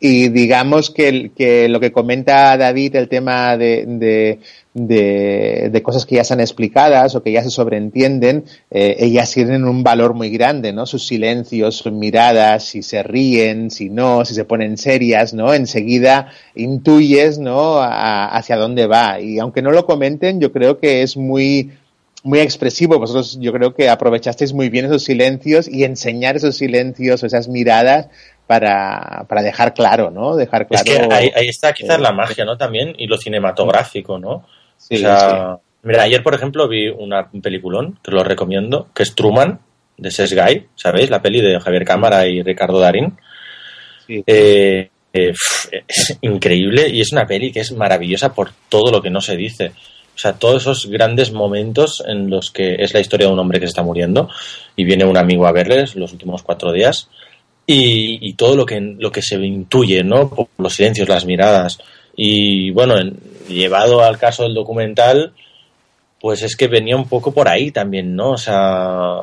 [0.00, 4.40] y digamos que, que, lo que comenta David, el tema de, de,
[4.86, 9.64] de, de, cosas que ya están explicadas o que ya se sobreentienden, eh, ellas tienen
[9.64, 10.86] un valor muy grande, ¿no?
[10.86, 15.52] Sus silencios, sus miradas, si se ríen, si no, si se ponen serias, ¿no?
[15.52, 17.78] Enseguida intuyes, ¿no?
[17.78, 19.20] A, hacia dónde va.
[19.20, 21.72] Y aunque no lo comenten, yo creo que es muy,
[22.22, 22.98] muy expresivo.
[22.98, 27.48] Vosotros yo creo que aprovechasteis muy bien esos silencios y enseñar esos silencios o esas
[27.48, 28.08] miradas
[28.48, 30.34] para, para dejar claro, ¿no?
[30.34, 30.84] Dejar claro.
[30.90, 32.56] Es que ahí, ahí está quizás la magia, ¿no?
[32.56, 34.44] También, y lo cinematográfico, ¿no?
[34.78, 35.62] Sí, o sea, sí.
[35.82, 39.60] mira, ayer, por ejemplo, vi una, un peliculón, que lo recomiendo, que es Truman,
[39.98, 41.10] de Ses Guy, ¿sabéis?
[41.10, 43.18] La peli de Javier Cámara y Ricardo Darín.
[44.06, 44.22] Sí.
[44.26, 45.32] Eh, eh,
[45.86, 49.36] es increíble y es una peli que es maravillosa por todo lo que no se
[49.36, 49.72] dice.
[50.14, 53.60] O sea, todos esos grandes momentos en los que es la historia de un hombre
[53.60, 54.28] que se está muriendo
[54.74, 57.08] y viene un amigo a verles los últimos cuatro días
[57.66, 60.28] y, y, todo lo que, lo que se intuye, ¿no?
[60.30, 61.78] Por los silencios, las miradas.
[62.16, 63.16] Y bueno, en,
[63.48, 65.32] llevado al caso del documental,
[66.20, 68.32] pues es que venía un poco por ahí también, ¿no?
[68.32, 69.18] O sea,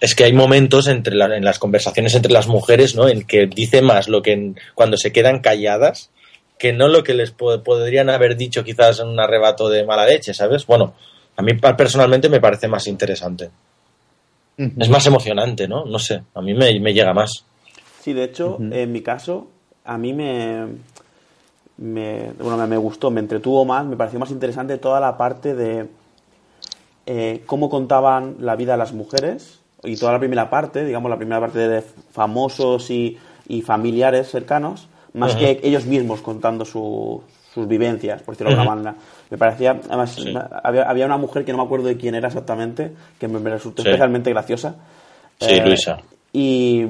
[0.00, 3.08] es que hay momentos entre la, en las conversaciones entre las mujeres, ¿no?
[3.08, 6.10] En que dice más lo que en, cuando se quedan calladas
[6.58, 10.06] que no lo que les po podrían haber dicho quizás en un arrebato de mala
[10.06, 10.66] leche, ¿sabes?
[10.66, 10.94] Bueno,
[11.36, 13.50] a mí personalmente me parece más interesante.
[14.56, 14.82] Uh -huh.
[14.82, 15.84] Es más emocionante, ¿no?
[15.84, 17.44] No sé, a mí me, me llega más.
[18.00, 18.76] Sí, de hecho, uh -huh.
[18.76, 19.48] en mi caso,
[19.84, 20.66] a mí me,
[21.78, 25.88] me, bueno, me gustó, me entretuvo más, me pareció más interesante toda la parte de
[27.06, 31.16] eh, cómo contaban la vida de las mujeres y toda la primera parte, digamos, la
[31.16, 35.60] primera parte de famosos y, y familiares cercanos, más uh -huh.
[35.60, 38.96] que ellos mismos contando su, sus vivencias, por decirlo de alguna manera.
[39.30, 40.34] Me parecía, además, sí.
[40.62, 43.50] había, había, una mujer que no me acuerdo de quién era exactamente, que me, me
[43.50, 43.88] resultó sí.
[43.88, 44.74] especialmente graciosa.
[45.38, 45.98] Sí, eh, Luisa.
[46.32, 46.84] Y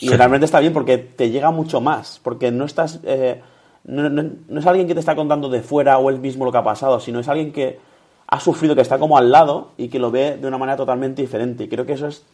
[0.00, 3.00] y realmente está bien porque te llega mucho más, porque no estás...
[3.04, 3.40] Eh,
[3.84, 6.52] no, no, no, es alguien que te está contando de fuera o él mismo lo
[6.52, 7.78] que ha pasado, sino es alguien que
[8.26, 11.22] ha sufrido, que está como al lado y que lo ve de una manera totalmente
[11.22, 11.64] diferente.
[11.64, 12.24] Y creo que eso es,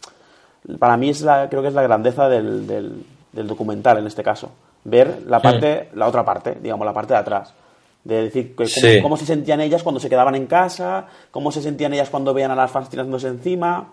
[0.78, 4.22] para mí es la, creo que es la grandeza del, del, del documental en este
[4.22, 4.50] caso.
[4.84, 5.98] Ver la parte, sí.
[5.98, 7.52] la otra parte, digamos, la parte de atrás.
[8.02, 9.02] De decir cómo, sí.
[9.02, 12.50] cómo, se sentían ellas cuando se quedaban en casa, cómo se sentían ellas cuando veían
[12.50, 13.92] a las fans tirándose encima.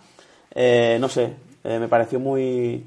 [0.53, 2.86] Eh, no sé, eh, me pareció muy,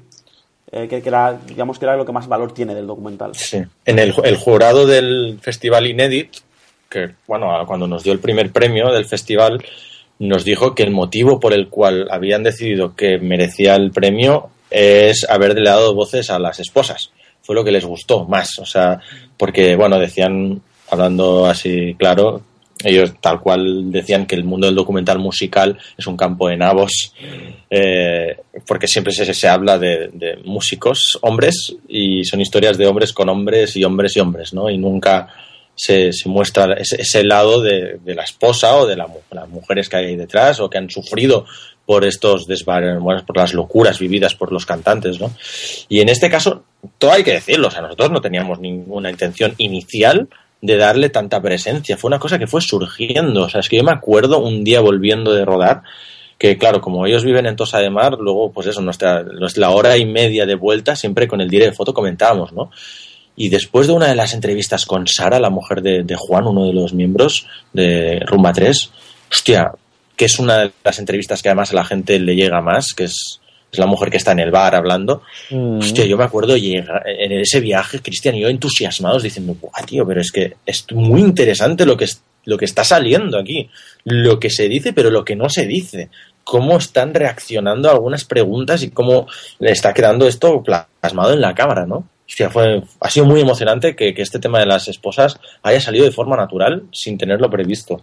[0.71, 3.35] eh, que, que, era, digamos que era lo que más valor tiene del documental.
[3.35, 3.61] Sí.
[3.85, 6.29] En el, jurado del Festival Inédit,
[6.89, 9.63] que bueno, cuando nos dio el primer premio del festival,
[10.19, 15.27] nos dijo que el motivo por el cual habían decidido que merecía el premio es
[15.29, 17.11] haberle dado voces a las esposas.
[17.41, 18.99] Fue lo que les gustó más, o sea,
[19.35, 22.43] porque bueno, decían, hablando así claro,
[22.83, 27.13] ellos tal cual decían que el mundo del documental musical es un campo de nabos,
[27.69, 33.13] eh, porque siempre se, se habla de, de, músicos, hombres, y son historias de hombres
[33.13, 34.69] con hombres y hombres y hombres, ¿no?
[34.69, 35.27] Y nunca
[35.75, 39.97] se, se muestra ese, lado de, de, la esposa o de la, las mujeres que
[39.97, 41.45] hay ahí detrás o que han sufrido
[41.85, 45.33] por estos desvanes, por las locuras vividas por los cantantes, ¿no?
[45.89, 46.63] Y en este caso,
[46.97, 50.29] todo hay que decirlo, o sea, nosotros no teníamos ninguna intención inicial
[50.61, 51.97] de darle tanta presencia.
[51.97, 53.43] Fue una cosa que fue surgiendo.
[53.43, 55.83] O sea, es que yo me acuerdo un día volviendo de rodar,
[56.37, 59.23] que claro, como ellos viven en Tosa de Mar, luego, pues eso, nuestra,
[59.69, 62.71] hora y media de vuelta, siempre con el directo de foto comentábamos, ¿no?
[63.35, 66.65] Y después de una de las entrevistas con Sara, la mujer de, de Juan, uno
[66.65, 68.91] de los miembros de Rumba 3,
[69.31, 69.71] hostia,
[70.15, 73.05] que es una de las entrevistas que además a la gente le llega más, que
[73.05, 73.40] es,
[73.71, 75.21] es la mujer que está en el bar hablando.
[75.49, 75.77] Mm.
[75.79, 80.05] Hostia, yo me acuerdo llega, en ese viaje, Cristian y yo entusiasmados diciendo, Buah, tío,
[80.05, 83.69] pero es que es muy interesante lo que, es- lo que está saliendo aquí.
[84.03, 86.09] Lo que se dice, pero lo que no se dice.
[86.43, 89.27] Cómo están reaccionando a algunas preguntas y cómo
[89.59, 92.07] le está quedando esto plasmado en la cámara, ¿no?
[92.27, 96.03] Hostia, fue, ha sido muy emocionante que, que este tema de las esposas haya salido
[96.05, 98.01] de forma natural sin tenerlo previsto.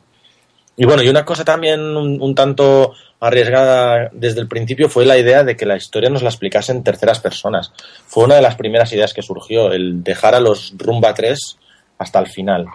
[0.80, 5.42] Y bueno, y una cosa también un, tanto arriesgada desde el principio fue la idea
[5.42, 7.72] de que la historia nos la explicase en terceras personas.
[8.06, 11.58] Fue una de las primeras ideas que surgió, el dejar a los Rumba 3
[11.98, 12.66] hasta el final.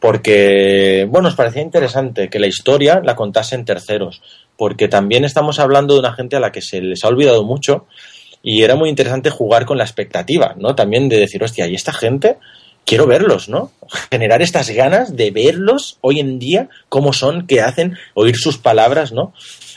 [0.00, 4.20] Porque, bueno, nos parecía interesante que la historia la contase en terceros,
[4.56, 7.86] porque también estamos hablando de una gente a la que se les ha olvidado mucho
[8.42, 10.74] y era muy interesante jugar con la expectativa, ¿no?
[10.74, 12.36] También de decir, hostia, ¿y esta gente?
[12.86, 13.70] Quiero verlos, ¿no?
[14.10, 19.12] Generar estas ganas de verlos hoy en día, cómo son, qué hacen, oír sus palabras,
[19.12, 19.32] ¿no?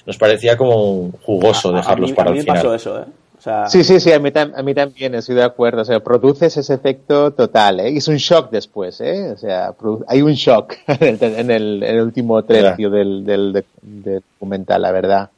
[0.06, 2.64] Nos parecía como jugoso dejarlos a mí, para a mí el me final.
[2.64, 3.06] pasó eso, ¿eh?
[3.38, 5.84] O sea, Sí, sí, sí, a mí, a mí también estoy de acuerdo.
[5.84, 7.92] O sea, produces ese efecto total, ¿eh?
[7.92, 9.32] Y es un shock después, ¿eh?
[9.32, 9.74] O sea,
[10.08, 14.24] hay un shock en el, en el- en el último tercio del, del, de- del
[14.34, 15.30] documental, la verdad.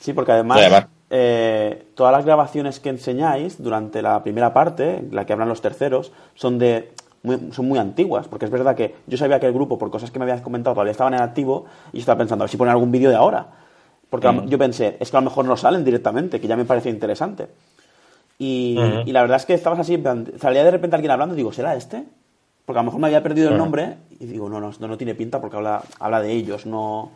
[0.00, 0.58] Sí, porque además-
[1.10, 6.12] eh, todas las grabaciones que enseñáis durante la primera parte, la que hablan los terceros,
[6.34, 6.92] son de
[7.22, 10.10] muy- son muy antiguas, porque es verdad que yo sabía que el grupo, por cosas
[10.10, 12.72] que me habías comentado, todavía estaban en activo y estaba pensando, a ver si ponen
[12.72, 13.46] algún vídeo de ahora.
[14.10, 14.46] Porque Mm.
[14.48, 17.48] yo pensé, es que a lo mejor no salen directamente, que ya me parecía interesante.
[18.38, 19.08] Y, Ujú.
[19.08, 20.00] y la verdad es que estabas así,
[20.40, 22.04] salía de repente alguien hablando y digo, ¿será este?
[22.64, 23.64] Porque a lo mejor me había perdido el Ujú.
[23.64, 27.10] nombre y digo, no, no, no, no tiene pinta porque habla, habla de ellos, no...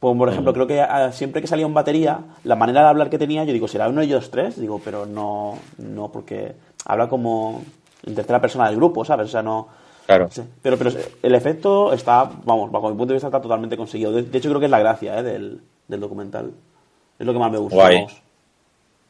[0.00, 0.32] Pues, por Mm.
[0.32, 0.82] ejemplo, creo que
[1.12, 4.00] siempre que salía un batería, la manera de hablar que tenía, yo digo, ¿será uno
[4.00, 4.58] de ellos tres?
[4.58, 6.54] Digo, pero no, no, porque
[6.86, 7.62] habla como
[8.06, 9.26] en tercera persona del grupo, ¿sabes?
[9.26, 9.68] O sea, no...
[10.06, 10.28] Claro.
[10.30, 10.90] Sí, Pero, pero
[11.22, 14.10] el efecto está, vamos, bajo mi punto de vista está totalmente conseguido.
[14.10, 15.22] De, de hecho, creo que es la gracia ¿eh?
[15.22, 16.50] del, del documental.
[17.18, 17.76] Es lo que más me gusta.
[17.76, 17.96] Guay.
[17.96, 18.22] vamos.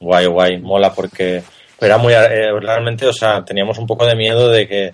[0.00, 1.42] Guay, guay, mola porque
[1.80, 4.92] era muy eh, realmente, o sea, teníamos un poco de miedo de que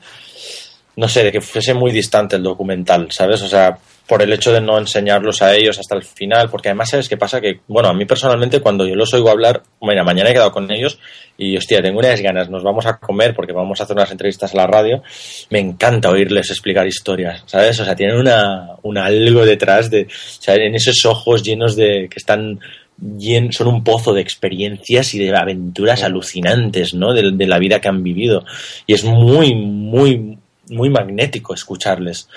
[0.96, 3.42] no sé, de que fuese muy distante el documental, ¿sabes?
[3.42, 3.76] O sea,
[4.08, 7.16] por el hecho de no enseñarlos a ellos hasta el final, porque además sabes qué
[7.16, 10.52] pasa que, bueno, a mí personalmente cuando yo los oigo hablar, mira, mañana he quedado
[10.52, 10.98] con ellos
[11.36, 14.54] y hostia, tengo unas ganas, nos vamos a comer porque vamos a hacer unas entrevistas
[14.54, 15.02] a la radio,
[15.50, 17.80] me encanta oírles explicar historias, ¿sabes?
[17.80, 20.08] O sea, tienen una, un algo detrás de, o
[20.40, 22.60] sea, en esos ojos llenos de, que están
[23.00, 27.12] llen- son un pozo de experiencias y de aventuras alucinantes, ¿no?
[27.12, 28.44] De, de la vida que han vivido.
[28.86, 30.38] Y es muy, muy,
[30.70, 32.28] muy magnético escucharles.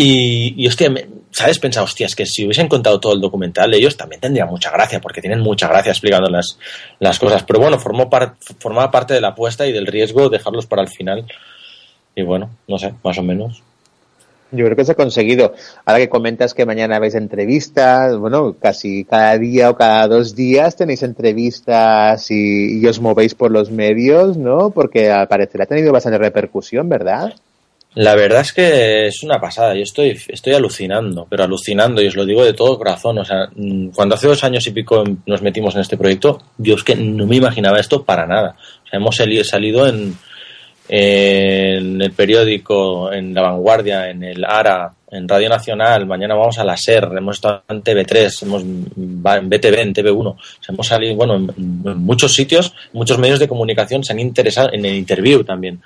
[0.00, 1.58] Y, y hostia, me- ¿sabes?
[1.58, 5.00] Pensaba, hostia, es que si hubiesen contado todo el documental, ellos también tendrían mucha gracia,
[5.00, 6.56] porque tienen mucha gracia explicando las,
[7.00, 7.42] las cosas.
[7.42, 10.88] Pero bueno, formó par- formaba parte de la apuesta y del riesgo dejarlos para el
[10.88, 11.26] final.
[12.14, 13.60] Y bueno, no sé, más o menos.
[14.52, 15.52] Yo creo que se ha conseguido.
[15.84, 20.76] Ahora que comentas que mañana veis entrevistas, bueno, casi cada día o cada dos días
[20.76, 24.70] tenéis entrevistas y, y os movéis por los medios, ¿no?
[24.70, 27.34] Porque al parecer ha tenido bastante repercusión, ¿verdad?
[28.00, 29.74] La verdad es que es una pasada.
[29.74, 33.18] Yo estoy, estoy alucinando, pero alucinando, y os lo digo de todo corazón.
[33.18, 36.84] O sea, mm, cuando hace dos años y pico nos metimos en este proyecto, Dios
[36.84, 38.54] que no me imaginaba esto para nada.
[38.84, 40.14] O sea, hemos sali- salido en,
[40.88, 46.76] el periódico, en La Vanguardia, en el ARA, en Radio Nacional, mañana vamos a la
[46.76, 51.16] SER, hemos estado en TV3, hemos va en BTV, en TV1, o sea, hemos salido,
[51.16, 51.50] bueno, en,
[51.84, 55.80] en muchos sitios, muchos medios de comunicación se han interesado, en el interview también,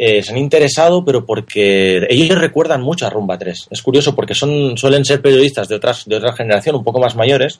[0.00, 3.66] eh, se han interesado, pero porque ellos recuerdan mucho a Rumba 3.
[3.68, 7.16] Es curioso porque son, suelen ser periodistas de, otras, de otra generación, un poco más
[7.16, 7.58] mayores,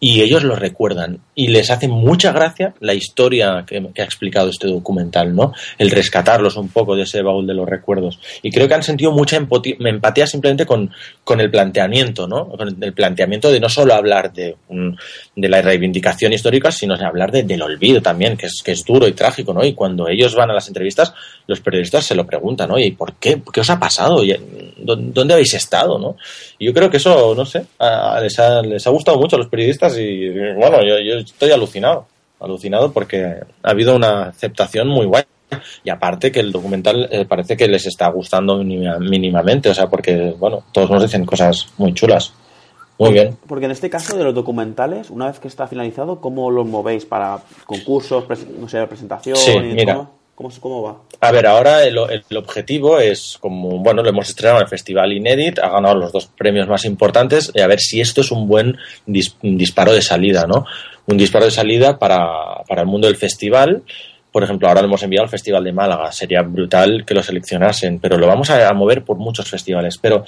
[0.00, 1.18] y ellos lo recuerdan.
[1.34, 5.52] Y les hace mucha gracia la historia que, ha explicado este documental, ¿no?
[5.76, 8.20] El rescatarlos un poco de ese baúl de los recuerdos.
[8.42, 10.90] Y creo que han sentido mucha empatía simplemente con,
[11.24, 12.48] con el planteamiento, ¿no?
[12.48, 14.96] Con el planteamiento de no solo hablar de, un-
[15.34, 18.84] de la reivindicación histórica, sino de hablar de- del olvido también, que es, que es
[18.84, 19.64] duro y trágico, ¿no?
[19.64, 21.12] Y cuando ellos van a las entrevistas,
[21.46, 22.78] los periodistas se lo preguntan, ¿no?
[22.78, 23.40] ¿Y por qué?
[23.52, 24.24] ¿Qué os ha pasado?
[24.24, 24.32] ¿Y,
[24.78, 25.98] ¿dó- ¿Dónde habéis estado?
[25.98, 26.16] ¿no?
[26.58, 29.38] Y yo creo que eso, no sé, a- les, ha, les ha gustado mucho a
[29.38, 32.06] los periodistas y, bueno, yo, yo estoy alucinado,
[32.40, 33.24] alucinado porque
[33.62, 35.22] ha habido una aceptación muy guay.
[35.82, 39.86] Y aparte que el documental eh, parece que les está gustando mínima- mínimamente, o sea,
[39.86, 42.34] porque, bueno, todos nos dicen cosas muy chulas.
[42.98, 43.38] Muy bien.
[43.46, 47.06] Porque en este caso de los documentales, una vez que está finalizado, ¿cómo los movéis
[47.06, 48.24] para concursos,
[48.58, 49.36] no sé, presentación?
[49.36, 49.94] Sí, y mira.
[49.94, 50.17] ¿cómo,
[50.60, 50.96] cómo, va?
[51.20, 55.58] A ver, ahora el, objetivo es como, bueno, lo hemos estrenado en el Festival Inédit,
[55.58, 58.76] ha ganado los dos premios más importantes, y a ver si esto es un buen
[59.06, 60.64] disparo de salida, ¿no?
[61.06, 63.82] Un disparo de salida para, para el mundo del festival.
[64.30, 67.98] Por ejemplo, ahora lo hemos enviado al Festival de Málaga, sería brutal que lo seleccionasen,
[67.98, 69.98] pero lo vamos a, a mover por muchos festivales.
[69.98, 70.24] Pero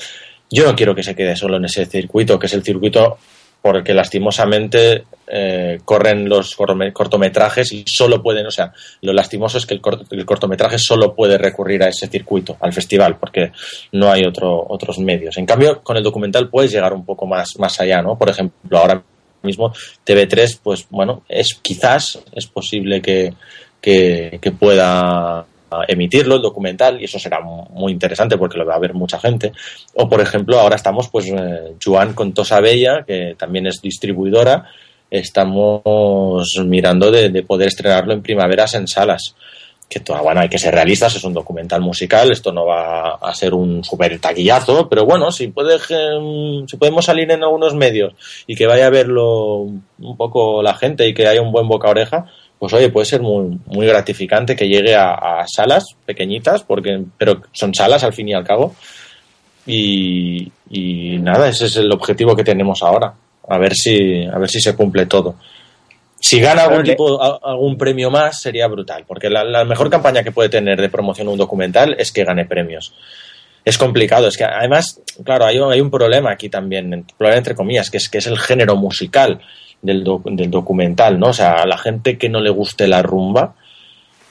[0.50, 3.18] yo no quiero que se quede solo en ese circuito, que es el circuito
[3.62, 9.12] por el que lastimosamente eh, corren los cortome- cortometrajes y solo pueden, o sea, lo
[9.12, 13.16] lastimoso es que el, cort- el cortometraje solo puede recurrir a ese circuito, al festival,
[13.18, 13.52] porque
[13.92, 15.36] no hay otro, otros medios.
[15.36, 18.16] En cambio, con el documental puedes llegar un poco más, más allá, ¿no?
[18.18, 19.02] Por ejemplo, ahora
[19.42, 19.72] mismo
[20.06, 23.32] TV3, pues bueno, es quizás es posible que,
[23.80, 25.44] que, que pueda
[25.88, 29.18] emitirlo el documental y eso será mu- muy interesante porque lo va a ver mucha
[29.18, 29.52] gente.
[29.94, 31.74] O por ejemplo ahora estamos pues eh,
[32.14, 34.66] con Tosa Bella que también es distribuidora.
[35.10, 39.34] Estamos mirando de, de poder estrenarlo en primaveras en salas
[39.88, 43.34] que toda, bueno, hay que ser realistas, es un documental musical, esto no va a
[43.34, 48.12] ser un super taquillazo, pero bueno, si, puede, em, si podemos salir en algunos medios
[48.46, 51.88] y que vaya a verlo un poco la gente y que haya un buen boca
[51.90, 52.26] oreja,
[52.60, 57.40] pues oye, puede ser muy, muy gratificante que llegue a, a salas pequeñitas, porque, pero
[57.52, 58.76] son salas al fin y al cabo.
[59.66, 63.14] Y, y nada, ese es el objetivo que tenemos ahora.
[63.48, 65.34] A ver si, a ver si se cumple todo.
[66.20, 70.22] Si gana algún tipo, a- algún premio más, sería brutal, porque la, la mejor campaña
[70.22, 72.92] que puede tener de promoción un documental es que gane premios.
[73.64, 77.54] Es complicado, es que además, claro, hay, un- hay un problema aquí también, problema entre
[77.54, 79.40] comillas, que es que es el género musical
[79.82, 81.28] del, del documental, ¿no?
[81.28, 83.54] O sea, a la gente que no le guste la rumba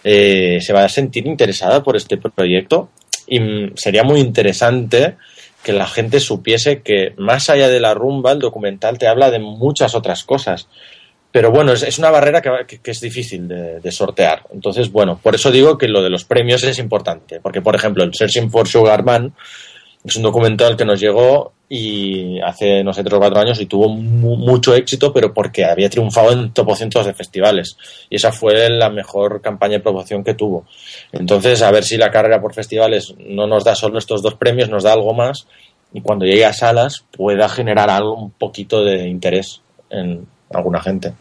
[0.03, 2.89] eh, se va a sentir interesada por este proyecto
[3.27, 5.17] y mm, sería muy interesante
[5.63, 9.39] que la gente supiese que más allá de la rumba, el documental te habla de
[9.39, 10.69] muchas otras cosas.
[11.31, 14.43] Pero bueno, es, es una barrera que, que- que es difícil de, sortear.
[14.53, 17.39] Entonces, bueno, por eso digo que lo de los premios es importante.
[17.39, 19.33] Porque, por ejemplo, el Searching for Sugar Man
[20.03, 23.67] es un documental que nos llegó y hace, no sé, tres o cuatro años y
[23.67, 27.77] tuvo mu- mucho éxito, pero porque había triunfado en topocientos de festivales.
[28.09, 30.65] Y esa fue la mejor campaña de promoción que tuvo.
[31.11, 34.69] Entonces, a ver si la carrera por festivales no nos da solo estos dos premios,
[34.69, 35.45] nos da algo más
[35.93, 39.61] y cuando llegue a salas pueda generar algo, un poquito de interés
[39.91, 41.13] en alguna gente.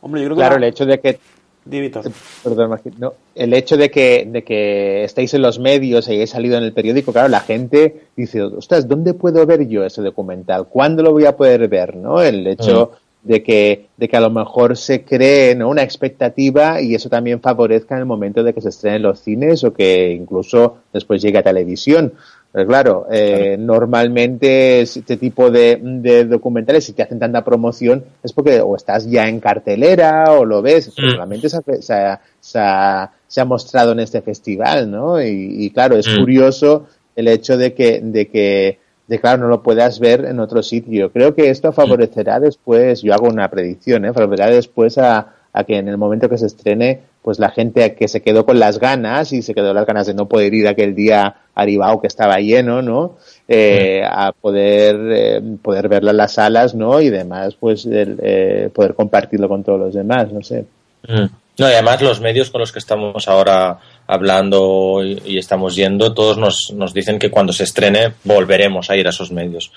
[0.00, 1.18] Hombre, yo creo que Claro, la- el hecho de que
[1.66, 2.04] Víctor.
[2.42, 3.14] Perdón, no.
[3.34, 6.74] El hecho de que, de que estéis en los medios y hayáis salido en el
[6.74, 10.66] periódico, claro, la gente dice, ostras, ¿dónde puedo ver yo ese documental?
[10.68, 11.96] ¿Cuándo lo voy a poder ver?
[11.96, 12.20] ¿no?
[12.20, 15.70] El hecho de que, de que a lo mejor se cree ¿no?
[15.70, 19.20] una expectativa y eso también favorezca en el momento de que se estrene en los
[19.20, 22.12] cines o que incluso después llegue a televisión.
[22.54, 28.32] Pero claro, eh, normalmente este tipo de, de documentales, si te hacen tanta promoción, es
[28.32, 31.10] porque o estás ya en cartelera o lo ves, Mm.
[31.10, 35.20] solamente se ha, se, ha, se ha- se ha mostrado en este festival, ¿no?
[35.20, 36.20] Y, y claro, es Mm.
[36.20, 36.86] curioso
[37.16, 38.78] el hecho de que, de que,
[39.08, 41.10] de claro, no lo puedas ver en otro sitio.
[41.10, 44.12] Creo que esto favorecerá después, yo hago una predicción, ¿eh?
[44.12, 48.08] favorecerá después a, a que en el momento que se estrene, pues la gente que
[48.08, 50.96] se quedó con las ganas y se quedó las ganas de no poder ir aquel
[50.96, 51.22] día
[51.54, 53.16] a Aribao que estaba lleno, ¿no?
[53.46, 57.00] Eh, a poder eh, poder verlo en las salas, ¿no?
[57.00, 60.66] Y demás, pues el, eh, poder compartirlo con todos los demás, no sé.
[61.06, 61.26] Mm.
[61.56, 63.78] No, y además los medios con los que estamos ahora
[64.08, 68.96] hablando y, y estamos yendo, todos nos, nos dicen que cuando se estrene volveremos a
[68.96, 69.70] ir a esos medios.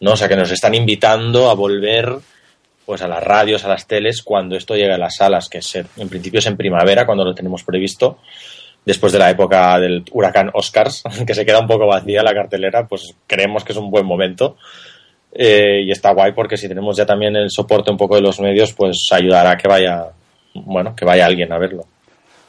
[0.00, 0.14] ¿no?
[0.14, 2.18] O sea, que nos están invitando a volver
[2.84, 5.74] pues a las radios, a las teles, cuando esto llegue a las salas, que es,
[5.74, 8.18] en principio es en primavera, cuando lo tenemos previsto,
[8.84, 12.86] después de la época del huracán Oscars, que se queda un poco vacía la cartelera,
[12.86, 14.56] pues creemos que es un buen momento.
[15.34, 18.38] Eh, y está guay porque si tenemos ya también el soporte un poco de los
[18.40, 20.08] medios, pues ayudará a que vaya,
[20.54, 21.86] bueno, que vaya alguien a verlo.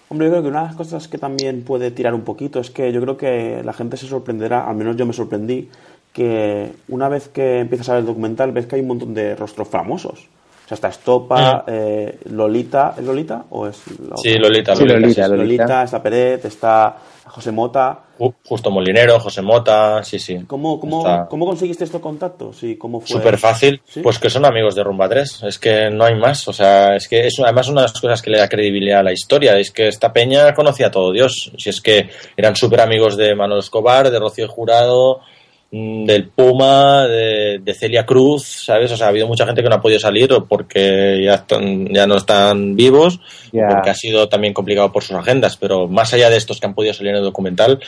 [0.10, 2.70] Hombre, yo creo que una de las cosas que también puede tirar un poquito es
[2.70, 5.70] que yo creo que la gente se sorprenderá, al menos yo me sorprendí,
[6.14, 9.36] que una vez que empiezas a ver el documental ves que hay un montón de
[9.36, 10.28] rostros famosos.
[10.66, 14.42] O sea, está Estopa, eh, Lolita, ¿es Lolita o es la Sí, otra?
[14.44, 15.00] Lolita, Sí, Lolita.
[15.00, 15.84] Lolita, Lolita, Lolita.
[15.84, 16.96] está Peret, está
[17.26, 18.00] José Mota.
[18.18, 20.40] Ju- Justo Molinero, José Mota, sí, sí.
[20.48, 22.64] ¿Cómo, cómo, Está ¿cómo conseguiste estos contactos?
[22.64, 23.10] ¿Y cómo fue?
[23.18, 24.00] Súper fácil, ¿Sí?
[24.02, 27.10] pues que son amigos de Rumba 3, es que no hay más, o sea, es
[27.10, 29.70] que es además una de las cosas que le da credibilidad a la historia, es
[29.72, 33.60] que esta peña conocía a todo Dios, si es que eran súper amigos de Manuel
[33.60, 35.43] Escobar, de Rocío Jurado, mm,
[35.74, 38.92] del Puma, de, de Celia Cruz, ¿sabes?
[38.92, 42.06] O sea, ha habido mucha gente que no ha podido salir porque ya, están, ya
[42.06, 43.20] no están vivos,
[43.52, 46.76] porque ha sido también complicado por sus agendas, pero más allá de estos que han
[46.76, 47.80] podido salir en el documental,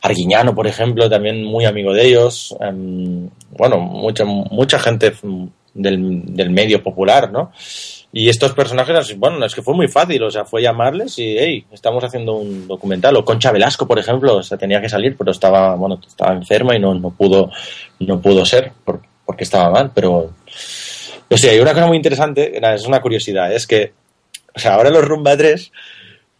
[0.00, 2.56] Arguiñano, por ejemplo, también muy amigo de ellos.
[2.60, 7.52] em, bueno, mucha, mucha gente mm, del, del medio popular, ¿no?
[8.20, 11.64] Y estos personajes, bueno, es que fue muy fácil, o sea, fue llamarles y, hey,
[11.70, 13.14] estamos haciendo un documental.
[13.16, 16.74] O Concha Velasco, por ejemplo, o sea, tenía que salir, pero estaba, bueno, estaba enferma
[16.74, 17.52] y no, no pudo,
[18.00, 20.32] no pudo ser por- porque estaba mal, pero...
[21.30, 23.92] O sea, hay una cosa muy interesante, es una curiosidad, es que,
[24.52, 25.70] o sea, ahora los Rumba 3,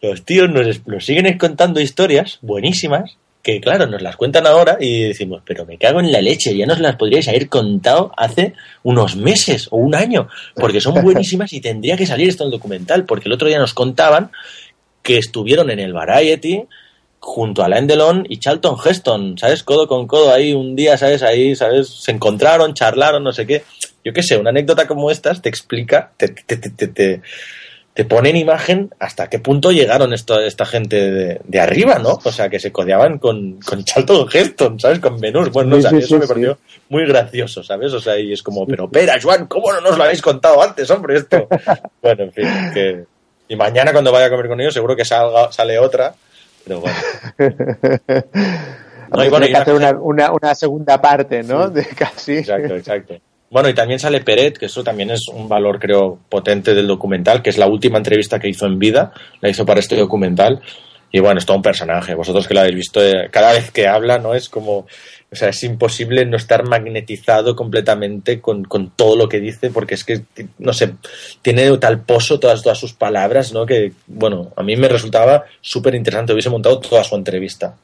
[0.01, 5.05] los tíos nos, nos siguen contando historias buenísimas que claro, nos las cuentan ahora y
[5.05, 9.17] decimos, pero me cago en la leche, ya nos las podríais haber contado hace unos
[9.17, 13.05] meses o un año, porque son buenísimas y tendría que salir esto en el documental,
[13.05, 14.31] porque el otro día nos contaban
[15.03, 16.65] que estuvieron en el Variety
[17.21, 19.63] junto a Alain Delon y Charlton Heston, ¿sabes?
[19.63, 21.23] Codo con codo ahí un día, ¿sabes?
[21.23, 21.89] Ahí, ¿sabes?
[21.89, 23.65] Se encontraron, charlaron, no sé qué.
[24.05, 27.23] Yo qué sé, una anécdota como estas te explica, te, te, te, te,
[28.03, 32.19] te- pone en imagen hasta qué punto llegaron esto, esta gente de, de arriba, ¿no?
[32.25, 34.99] O sea, que se codeaban con, con Charlton Heston, ¿sabes?
[35.01, 35.51] Con Venus.
[35.51, 37.93] Bueno, Sí, o sea, sí, eso sí, me pareció muy gracioso, ¿sabes?
[37.93, 40.89] O sea, y es como, pero pera, Joan, ¿cómo no nos lo habéis contado antes,
[40.91, 41.49] hombre, esto?
[42.03, 43.05] bueno, en fin, que...
[43.49, 46.15] Y mañana cuando vaya a comer con ellos seguro que salga, sale otra,
[46.65, 46.97] pero bueno.
[49.11, 51.71] No, y bueno, Tiene y que hacer una, una, una segunda parte, ¿no?
[51.71, 52.37] De casi.
[52.39, 53.15] Exacto, exacto.
[53.51, 57.43] Bueno, y también sale Peret, que eso también es un valor, creo, potente del documental,
[57.43, 60.61] que es la última entrevista que hizo en vida, la hizo para este documental.
[61.11, 62.15] Y bueno, es todo un personaje.
[62.15, 64.35] Vosotros que lo habéis visto, eh, cada vez que habla, ¿no?
[64.35, 64.87] Es como, o
[65.35, 70.05] sea, es imposible no estar magnetizado completamente con, con todo lo que dice, porque es
[70.05, 70.21] que,
[70.59, 70.93] no sé,
[71.41, 73.65] tiene tal pozo todas, todas sus palabras, ¿no?
[73.65, 76.35] Que, bueno, a mí me resultaba súper interesante.
[76.35, 77.75] Hubiese montado toda su entrevista.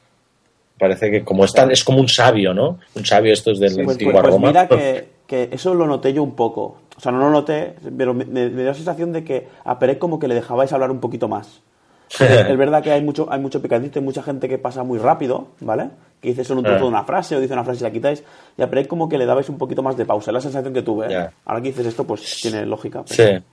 [0.77, 2.77] Parece que como es tan, es como un sabio, ¿no?
[2.93, 4.47] Un sabio esto es del Pues, antigua pues- pues Roma.
[4.49, 6.77] mira que, que eso lo noté yo un poco.
[6.97, 9.77] O sea, no lo noté, pero me, me- me dio la sensación de que a
[9.79, 11.61] Pérez como que le dejabais hablar un poquito más.
[12.19, 15.47] es verdad que hay mucho, hay mucho picadito, hay mucha gente que pasa muy rápido,
[15.59, 15.89] ¿vale?
[16.21, 16.81] Que dice solo un trozo Eh.
[16.83, 18.23] de una frase o dice una frase y la quitáis.
[18.57, 20.29] Y a Pérez como que le dabais un poquito más de pausa.
[20.31, 21.07] Es la sensación que tuve.
[21.07, 21.11] ¿eh?
[21.11, 21.33] Ya.
[21.45, 23.03] Ahora que dices esto, pues tiene lógica.
[23.07, 23.43] pero- Sí.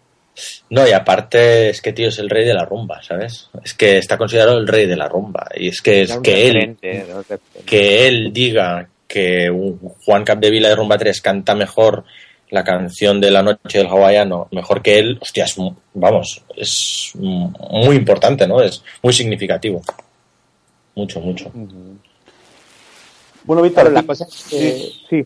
[0.71, 3.51] No, y aparte es que, tío, es el rey de la rumba, ¿sabes?
[3.63, 5.47] Es que está considerado el rey de la rumba.
[5.55, 6.77] Y es que, es que él,
[7.67, 12.05] que él diga que un Juan Capdevila de Rumba 3 canta mejor
[12.49, 15.55] la canción de la noche del hawaiano, mejor que él, hostia, es,
[15.95, 18.61] vamos, es muy importante, ¿no?
[18.63, 19.83] Es muy significativo.
[20.95, 21.51] Mucho, mucho.
[23.45, 25.25] Bueno, Víctor, la cosa es que, sí.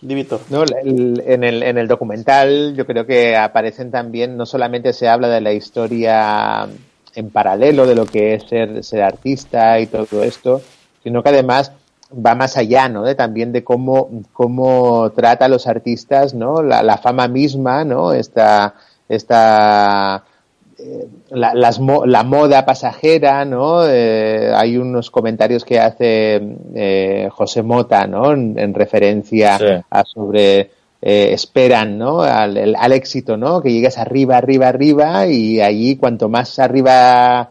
[0.00, 0.40] Di, Víctor.
[0.50, 5.08] No, el- en, el, en el documental yo creo que aparecen también, no solamente se
[5.08, 6.68] habla de la historia
[7.14, 10.62] en paralelo de lo que es ser, ser artista y todo esto,
[11.02, 11.72] sino que además
[12.10, 13.02] va más allá, ¿no?
[13.04, 16.62] De también de cómo, cómo trata a los artistas, ¿no?
[16.62, 18.12] La, la fama misma, ¿no?
[18.12, 18.74] Esta,
[19.08, 20.24] esta,
[20.78, 23.86] eh, la, las mo- la moda pasajera, ¿no?
[23.86, 26.40] Eh, hay unos comentarios que hace
[26.74, 28.32] eh, José Mota, ¿no?
[28.32, 29.64] En, en referencia Sí.
[29.90, 32.22] a sobre esperan, ¿no?
[32.22, 33.60] Al, al éxito, ¿no?
[33.62, 37.50] Que llegues arriba, arriba, arriba y allí cuanto más arriba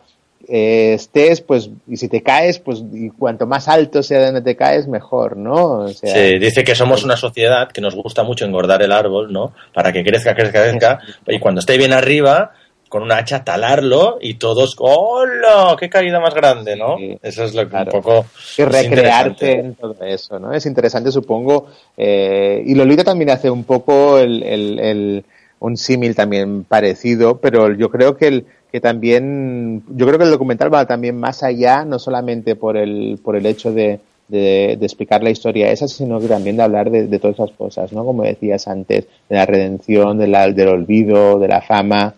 [0.49, 4.55] eh, estés, pues y si te caes, pues y cuanto más alto sea donde te
[4.55, 5.79] caes, mejor, ¿no?
[5.79, 9.31] O sea, Sí, dice que somos una sociedad que nos gusta mucho engordar el árbol,
[9.33, 9.53] ¿no?
[9.73, 10.99] Para que crezca, crezca, crezca.
[11.27, 12.51] Y cuando esté bien arriba,
[12.89, 15.75] con una hacha talarlo y todos, ¡hola!
[15.77, 16.95] ¡Qué caída más grande, ¿no?
[17.21, 18.25] Eso es lo que un poco.
[18.57, 20.53] y recrearte en todo eso, ¿no?
[20.53, 21.67] Es interesante, supongo.
[21.97, 25.25] eh, y Lolita también hace un poco el, el- el-
[25.59, 30.32] un símil también parecido, pero yo creo que el que también, yo creo que el
[30.32, 34.86] documental va también más allá, no solamente por el, por el hecho de, de, de
[34.86, 38.03] explicar la historia esa, sino que también de hablar de, de todas esas cosas, ¿no?
[38.03, 42.13] Como decías antes, de la redención, de la- del olvido, de la fama.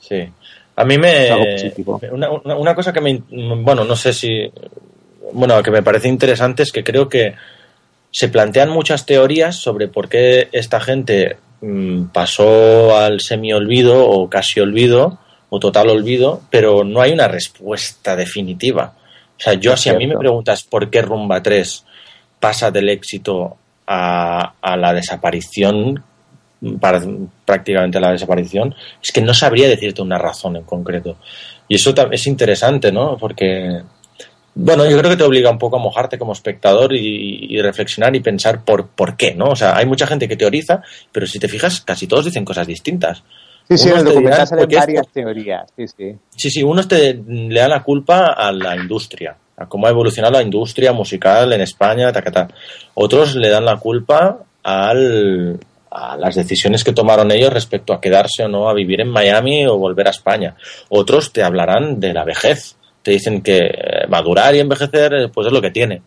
[0.00, 0.24] Sí.
[0.76, 1.26] A mí me.
[2.12, 3.20] Una, una- una cosa que me.
[3.62, 4.50] Bueno, no sé si.
[5.32, 7.34] Bueno, que me parece interesante es que creo que
[8.10, 11.36] se plantean muchas teorías sobre por qué esta gente
[12.12, 15.18] pasó al semi-olvido o casi olvido
[15.50, 18.94] o total olvido, pero no hay una respuesta definitiva.
[19.36, 21.84] O sea, yo, Es si a mí me preguntas por qué Rumba 3
[22.38, 23.56] pasa del éxito
[23.86, 26.02] a, a la desaparición,
[26.80, 27.00] para,
[27.44, 31.16] prácticamente la desaparición, es que no sabría decirte una razón en concreto.
[31.68, 33.16] Y eso es interesante, ¿no?
[33.16, 33.82] Porque,
[34.60, 38.14] bueno, yo creo que te obliga un poco a mojarte como espectador y, y reflexionar
[38.16, 39.46] y pensar por, por qué, ¿no?
[39.50, 40.82] O sea, hay mucha gente que teoriza,
[41.12, 43.22] pero si te fijas, casi todos dicen cosas distintas.
[43.68, 46.16] Sí, sí, en el documental dirán, salen "Porque esto- varias teorías, sí, sí.
[46.36, 50.32] Sí, sí, unos te, le dan la culpa a la industria, a cómo ha evolucionado
[50.34, 52.48] la industria musical en España, tacatá.
[52.94, 55.58] Otros le dan la culpa al,
[55.90, 59.66] a las decisiones que tomaron ellos respecto a quedarse o no a vivir en Miami
[59.66, 60.54] o volver a España.
[60.88, 62.74] Otros te hablarán de la vejez.
[63.08, 66.02] Te dicen que eh, madurar y envejecer pues es lo que tiene.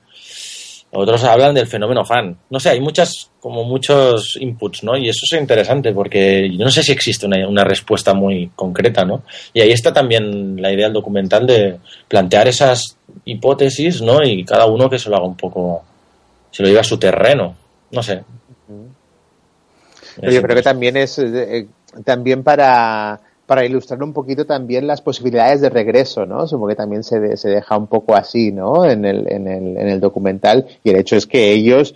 [0.91, 2.37] Otros hablan del fenómeno fan.
[2.51, 4.95] No sé, hay muchas, como muchos inputs, ¿no?
[4.95, 9.03] Y eso es interesante porque yo no sé si existe una, una respuesta muy concreta,
[9.03, 9.23] ¿no?
[9.51, 12.95] Y ahí está también la idea del documental de plantear esas
[13.25, 14.21] hipótesis, ¿no?
[14.23, 15.83] Y cada uno que se lo haga un poco,
[16.51, 17.55] se lo lleve a su terreno.
[17.89, 18.21] No sé.
[20.17, 21.65] Pero yo creo que también es eh,
[22.05, 23.19] también para,
[23.51, 26.47] para ilustrar un poquito también las posibilidades de regreso, ¿no?
[26.47, 28.85] Supongo que también se, de- se deja un poco así, ¿no?
[28.85, 30.65] En el, en, el, en el documental.
[30.85, 31.93] Y el hecho es que ellos,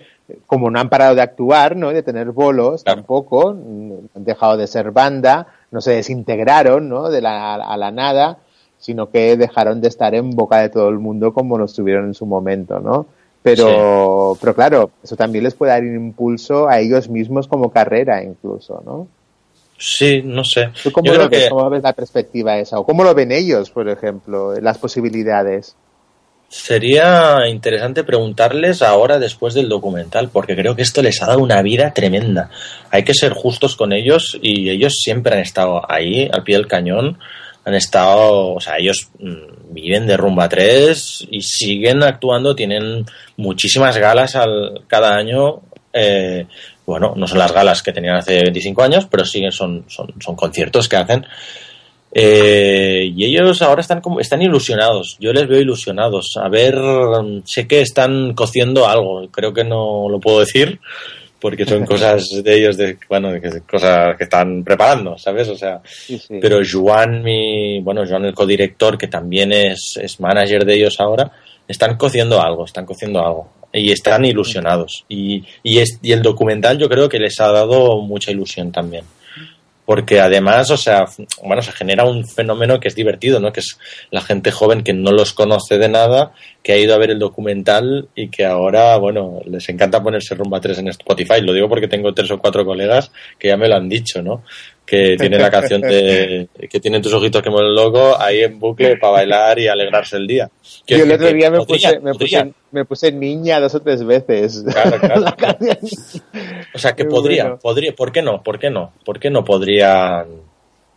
[0.48, 1.94] como no han parado de actuar, ¿no?
[1.94, 7.10] De tener bolos, tampoco, han dejado de ser banda, no se desintegraron, ¿no?
[7.10, 8.40] De la, a la nada,
[8.78, 12.14] sino que dejaron de estar en boca de todo el mundo como lo estuvieron en
[12.16, 13.06] su momento, ¿no?
[13.42, 18.22] Pero, pero claro, eso también les puede dar un impulso a ellos mismos como carrera
[18.22, 19.08] incluso, ¿no?
[19.78, 20.70] Sí, no sé.
[20.84, 21.44] ¿Tú cómo, Yo lo creo ves?
[21.44, 22.80] que ¿Cómo ves la perspectiva esa?
[22.80, 25.76] ¿O cómo lo ven ellos, por ejemplo, las posibilidades?
[26.48, 31.62] sería interesante preguntarles ahora después del documental, porque creo que esto les ha dado una
[31.62, 32.50] vida tremenda.
[32.92, 36.68] Hay que ser justos con ellos y ellos siempre han estado ahí, al pie del
[36.68, 37.18] cañón.
[37.66, 43.06] Han estado, o sea, ellos mm, viven de Rumba 3 y siguen actuando, tienen
[43.38, 45.62] muchísimas galas al, cada año.
[45.92, 46.46] eh,
[46.86, 50.36] bueno, no son las galas que tenían hace 25 años, pero siguen, son, son, son
[50.36, 51.26] conciertos que hacen.
[52.18, 55.18] Eh, y ellos ahora están como están ilusionados.
[55.20, 56.38] Yo les veo ilusionados.
[56.42, 56.76] A ver,
[57.44, 59.28] sé que están cociendo algo.
[59.32, 60.80] Creo que no lo puedo decir
[61.42, 65.50] porque son cosas de ellos de bueno, de cosas que están preparando, ¿sabes?
[65.50, 65.82] O sea,
[66.42, 71.32] pero Joan, mi, bueno, Joan el codirector, que también es, es manager de ellos ahora,
[71.68, 73.50] están cociendo algo, están cociendo algo.
[73.78, 75.06] Y están ilusionados.
[75.10, 79.04] Y, y, es, y el documental yo creo que les ha dado mucha ilusión también.
[79.86, 81.06] Porque además, o sea,
[81.44, 83.54] bueno, se genera un fenómeno que es divertido, ¿no?
[83.54, 83.78] Que es
[84.10, 86.32] la gente joven que no los conoce de nada,
[86.64, 90.60] que ha ido a ver el documental y que ahora, bueno, les encanta ponerse Rumba
[90.60, 91.42] 3 en Spotify.
[91.42, 94.42] Lo digo porque tengo tres o cuatro colegas que ya me lo han dicho, ¿no?
[94.86, 98.98] Que tienen la canción de que tienen tus ojitos que mueven loco ahí en bucle
[98.98, 100.48] para bailar y alegrarse el día.
[100.86, 104.04] Yo el otro día me, podría- puse, me, puse, me puse niña dos o tres
[104.06, 104.64] veces.
[104.72, 105.22] Claro, claro.
[105.22, 105.78] La canción.
[106.74, 107.60] O sea, que podría, bueno.
[107.60, 108.44] podría, ¿por qué no?
[108.44, 108.94] ¿Por qué no?
[109.04, 110.28] ¿Por qué no podrían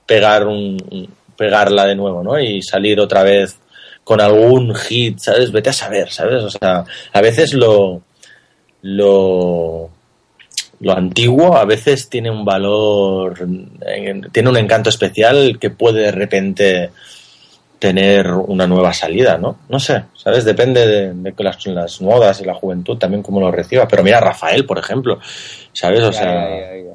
[0.05, 2.39] pegar un- pegarla de nuevo, ¿no?
[2.39, 3.59] Y salir otra vez
[4.05, 5.51] con algún hit, ¿sabes?
[5.53, 6.43] Vete a saber, ¿sabes?
[6.43, 8.03] O sea, a veces lo
[8.83, 9.91] lo
[10.81, 13.37] lo antiguo a veces tiene un valor,
[13.87, 16.91] eh, tiene un encanto especial que puede de repente
[17.79, 19.59] tener una nueva salida, ¿no?
[19.69, 20.45] No sé, ¿sabes?
[20.45, 23.87] Depende de, de que las, las modas y la juventud también cómo lo reciba.
[23.87, 25.21] Pero mira, Rafael, por ejemplo,
[25.73, 26.01] ¿sabes?
[26.03, 26.95] O sea, ya, ya, ya.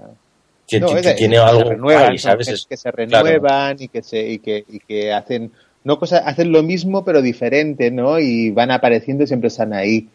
[0.68, 2.48] que- No, que- es- que tiene que se algo renuevan, son ¿sabes?
[2.50, 3.26] Es- que se claro.
[3.26, 5.52] renuevan y que se y que, y que hacen
[5.86, 10.08] no cosas hacen lo mismo pero diferente no y van apareciendo y siempre están ahí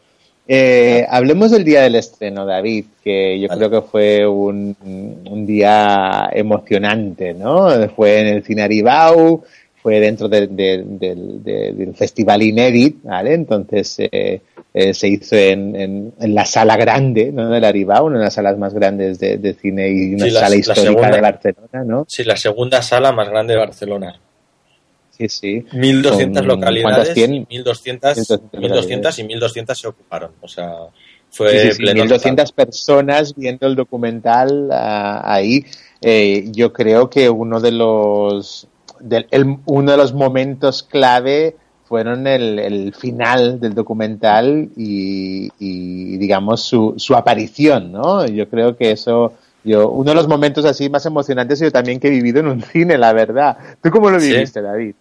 [0.50, 4.74] Eh, hablemos del día del estreno David que yo creo que fue un,
[5.30, 9.44] un día emocionante no fue en el cine Aribau
[9.82, 13.34] fue dentro de- de- del- de- del festival Inédit, ¿vale?
[13.34, 14.40] Entonces eh,
[14.74, 17.48] eh, se hizo en, en- en la sala grande, ¿no?
[17.50, 20.50] Del Aribau, una de las salas más grandes de, cine y una Sí, la- sala
[20.50, 21.10] la histórica segunda.
[21.10, 22.04] de Barcelona, ¿no?
[22.08, 24.18] Sí, la segunda sala más grande de Barcelona.
[25.18, 25.64] Sí, sí.
[25.72, 27.36] 1200 Con- localidades ¿cuántas tiene?
[27.36, 30.30] y 1200, 1200 1200 y 1200 se ocuparon.
[30.40, 30.72] O sea,
[31.30, 35.64] fue Sí, sí, sí, pleno 1200 personas viendo el documental ah, ahí.
[36.00, 38.68] Eh, yo creo que uno de los
[39.00, 46.16] del- el- uno de los momentos clave fueron el, el final del documental y, y,
[46.18, 48.26] digamos su, su aparición, ¿no?
[48.26, 49.32] Yo creo que eso
[49.64, 52.62] yo uno de los momentos así más emocionantes yo también que he vivido en un
[52.72, 53.56] cine, la verdad.
[53.82, 54.32] ¿Tú cómo lo Sí.
[54.32, 54.94] viviste, David?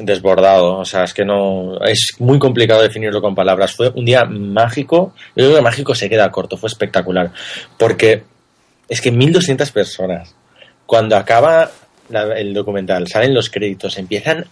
[0.00, 0.78] Desbordado.
[0.78, 1.78] O sea, es que no.
[1.84, 3.74] Es muy complicado definirlo con palabras.
[3.74, 5.14] Fue un día mágico.
[5.36, 6.56] Yo creo que mágico se queda corto.
[6.56, 7.32] Fue espectacular.
[7.78, 8.24] Porque
[8.88, 10.34] es que 1200 personas.
[10.86, 11.70] Cuando acaba
[12.36, 14.46] el documental, salen los créditos, empiezan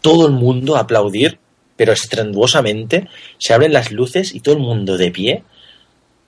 [0.00, 1.38] todo el mundo a aplaudir,
[1.76, 3.08] pero estrenduosamente.
[3.38, 5.42] Se abren las luces y todo el mundo de pie.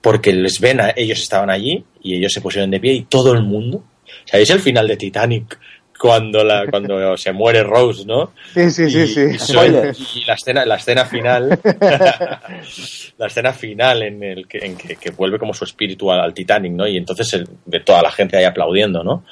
[0.01, 3.33] Porque les ven, a, ellos estaban allí y ellos se pusieron de pie y todo
[3.33, 3.83] el mundo.
[4.25, 5.59] ¿Sabéis el final de Titanic?
[5.99, 8.31] Cuando, la, cuando se muere Rose, ¿no?
[8.53, 9.21] Sí, sí, sí, Y- sí.
[9.35, 11.59] y suena- y la escena, la escena final,
[13.17, 16.33] la escena final en el que, en que, que vuelve como su espíritu al, al
[16.33, 16.87] Titanic, ¿no?
[16.87, 19.23] Y entonces el- de toda la gente ahí aplaudiendo, ¿no?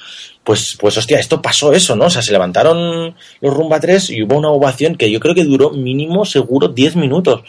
[0.43, 2.05] Pues, pues hostia, esto pasó eso, ¿no?
[2.05, 5.43] O sea, se levantaron los Rumba 3 y hubo una ovación que yo creo que
[5.43, 7.41] duró mínimo seguro 10 minutos.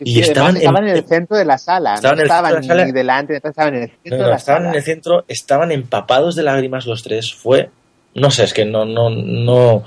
[0.00, 2.46] Y Sí, estaban, estaban en, el centro de la sala, Estaban no en el centro
[2.48, 2.92] estaban de la sala.
[2.92, 4.70] delante, estaban en el centro No, de la estaban sala.
[4.70, 7.32] en el centro, estaban empapados de lágrimas los tres.
[7.34, 7.68] Fue,
[8.16, 9.84] no sé, es que no, no, no,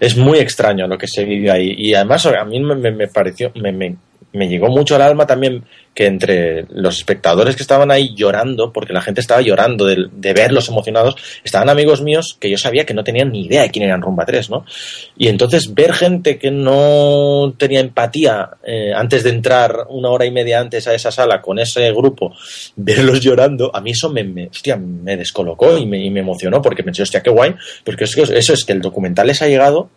[0.00, 1.74] es muy extraño lo que se vivió ahí.
[1.76, 3.96] Y además a mí me, me- me pareció, me, me-
[4.32, 5.64] me llegó mucho al alma también
[5.94, 10.68] que entre los espectadores que estaban ahí llorando, porque la gente estaba llorando de, verlos
[10.68, 14.00] emocionados, estaban amigos míos que yo sabía que no tenían ni idea de quién eran
[14.00, 14.64] Rumba 3, ¿no?
[15.18, 20.30] Y entonces ver gente que no tenía empatía eh, antes de entrar una hora y
[20.30, 22.34] media antes a esa sala con ese grupo,
[22.76, 27.30] verlos llorando, a mí eso me, me descolocó y me, emocionó porque pensé, hostia, qué
[27.30, 27.54] guay,
[27.84, 29.90] porque es que eso es que el documental les ha llegado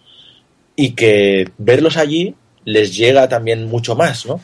[0.76, 4.42] y que verlos allí les llega también mucho más, ¿no?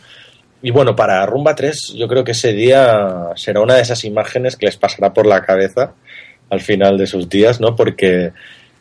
[0.61, 4.55] Y bueno, para Rumba 3 yo creo que ese día será una de esas imágenes
[4.55, 5.93] que les pasará por la cabeza
[6.49, 7.75] al final de sus días, ¿no?
[7.75, 8.31] Porque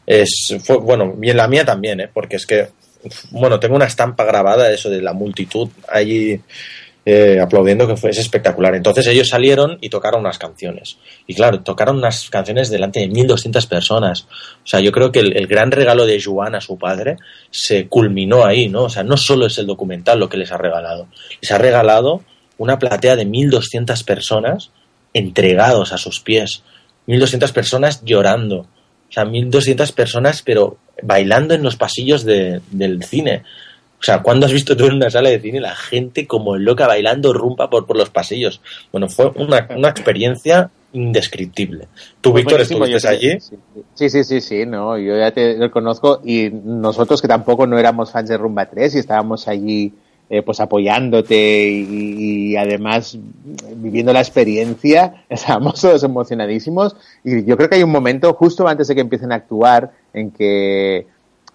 [0.06, 2.10] es, fue, bueno, y en la mía también, ¿eh?
[2.12, 2.68] Porque es que,
[3.30, 6.40] bueno, tengo una estampa grabada de eso de la multitud allí
[7.04, 8.74] eh, aplaudiendo que fue es espectacular.
[8.74, 10.98] Entonces ellos salieron y tocaron unas canciones.
[11.26, 14.26] Y claro, tocaron unas canciones delante de 1.200 personas.
[14.62, 17.16] O sea, yo creo que el, el, gran regalo de Juan a su padre
[17.50, 18.84] se culminó ahí, ¿no?
[18.84, 21.08] O sea, no solo es el documental lo que les ha regalado.
[21.40, 22.22] Les ha regalado
[22.58, 24.70] una platea de 1.200 personas
[25.14, 26.62] entregados a sus pies.
[27.06, 28.66] 1.200 personas llorando.
[29.08, 33.42] O sea, 1.200 personas, pero bailando en los pasillos de, del cine.
[34.00, 36.86] O sea, ¿cuándo has visto tú en una sala de cine la gente como loca
[36.86, 38.62] bailando rumba por, por los pasillos?
[38.90, 41.86] Bueno, fue una, una experiencia indescriptible.
[42.22, 43.38] ¿Tú, Pues Víctor, estuviste allí?
[43.94, 47.78] Sí, sí, sí, sí, no, yo ya te lo conozco y nosotros que tampoco no
[47.78, 49.92] éramos fans de Rumba 3 y estábamos allí
[50.30, 53.18] eh, pues apoyándote y, y, además
[53.76, 58.88] viviendo la experiencia, estábamos todos emocionadísimos y yo creo que hay un momento justo antes
[58.88, 61.06] de que empiecen a actuar en que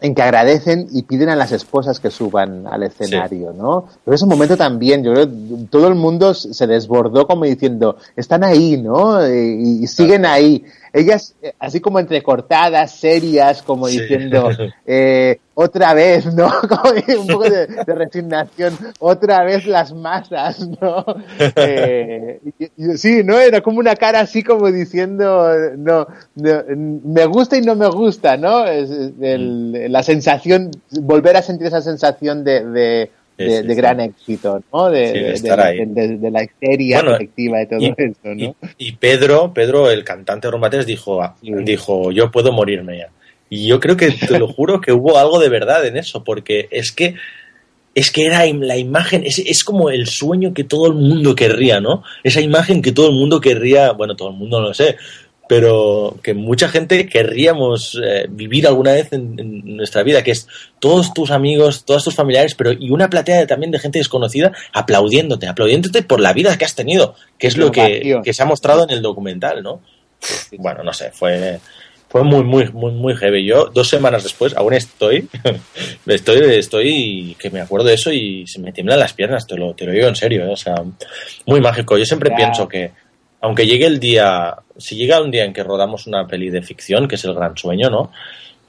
[0.02, 3.58] en que agradecen y piden a las esposas que suban al escenario, sí.
[3.58, 3.86] ¿no?
[4.04, 5.28] Pero ese momento también, yo creo
[5.70, 9.26] todo el mundo se desbordó como diciendo, están ahí, ¿no?
[9.28, 10.66] Y, y siguen ahí.
[10.96, 14.00] Ellas, así como entrecortadas, serias, como sí.
[14.00, 14.50] diciendo,
[14.86, 16.50] eh, otra vez, ¿no?
[16.70, 21.06] Como un poco de, de, resignación, otra vez las masas, ¿no?
[21.58, 23.38] Eh, y, y, sí, ¿no?
[23.40, 28.38] Era como una cara así como diciendo, no, no me gusta y no me gusta,
[28.38, 28.66] ¿no?
[28.66, 30.72] Es, el, la sensación,
[31.02, 34.90] volver a sentir esa sensación de, de de, de, gran éxito, ¿no?
[34.90, 38.56] De, sí, de, de, la histeria bueno, colectiva de todo y, eso, ¿no?
[38.78, 41.52] Y, y, Pedro, Pedro, el cantante de Rumbates, dijo, sí.
[41.64, 43.10] dijo, yo puedo morirme ya.
[43.50, 46.68] Y yo creo que, te lo juro, que hubo algo de verdad en eso, porque
[46.72, 47.16] es que
[47.94, 51.80] es que era la imagen, es, es, como el sueño que todo el mundo querría,
[51.80, 52.04] ¿no?
[52.26, 54.98] Esa imagen que todo el mundo querría, bueno, todo el mundo no lo sé,
[55.48, 60.48] pero que mucha gente querríamos eh, vivir alguna vez en, en, nuestra vida, que es
[60.80, 64.52] todos tus amigos, todos tus familiares, pero y una platea de, también de gente desconocida
[64.74, 68.46] aplaudiéndote, aplaudiéndote por la vida que has tenido, que es lo que, que, se ha
[68.46, 69.82] mostrado en el documental, ¿no?
[70.58, 71.60] Bueno, no sé, fue
[72.16, 73.46] fue muy, muy, muy, muy heavy.
[73.46, 75.28] Yo, dos semanas después, aún estoy,
[76.06, 79.74] estoy, estoy, que me acuerdo de eso y se me tiemblan las piernas, te lo,
[79.74, 80.50] te lo digo en serio, ¿eh?
[80.50, 80.76] o sea,
[81.46, 81.98] muy mágico.
[81.98, 82.92] Yo siempre pienso que,
[83.46, 87.08] aunque llegue el día, si llega un día en que rodamos una peli de ficción,
[87.08, 88.12] que es el gran sueño, ¿no?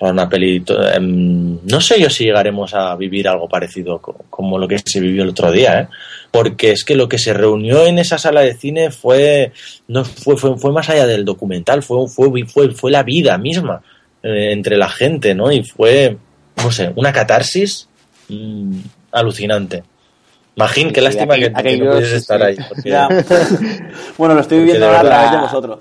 [0.01, 4.79] Una peli, eh, no sé yo si llegaremos a vivir algo parecido como lo que
[4.85, 5.89] se vivió el otro día, ¿eh?
[6.31, 9.53] Porque es que lo que se reunió en esa sala de cine fue,
[9.89, 13.81] no fue, fue, más allá del documental, fue, fue, fue, fue la vida misma
[14.23, 15.51] eh, entre la gente, ¿no?
[15.51, 16.19] Y fue,
[16.59, 17.89] no sé, una catarsis
[18.29, 18.79] mmm,
[19.11, 19.85] alucinante.
[20.57, 22.57] Magín, qué lástima aquí, que, que, no puedes sí, estar ahí.
[22.67, 22.91] Porque...
[24.19, 25.79] bueno, lo estoy viviendo ahora a través de vosotros.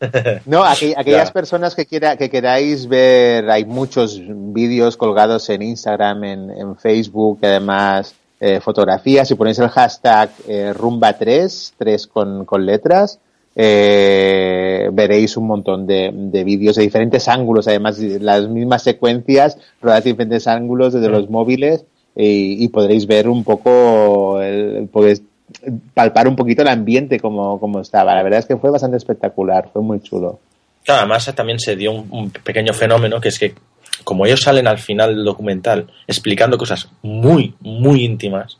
[0.44, 6.24] No, aqu aquellas personas que, quiera, que queráis ver, hay muchos vídeos colgados en Instagram,
[6.24, 9.28] en, en Facebook, además eh, fotografías.
[9.28, 13.18] Si ponéis el hashtag eh, rumba3, 3 con, con letras,
[13.56, 20.04] eh, veréis un montón de, de vídeos de diferentes ángulos, además las mismas secuencias, rodadas
[20.04, 21.86] de diferentes ángulos desde los móviles
[22.16, 25.22] y, y podréis ver un poco, el, podéis
[25.92, 28.14] palpar un poquito el ambiente como, como estaba.
[28.14, 30.40] La verdad es que fue bastante espectacular, fue muy chulo.
[30.86, 33.54] Además también se dio un, pequeño fenómeno que es que
[34.02, 38.58] como ellos salen al final del documental explicando cosas muy, muy íntimas,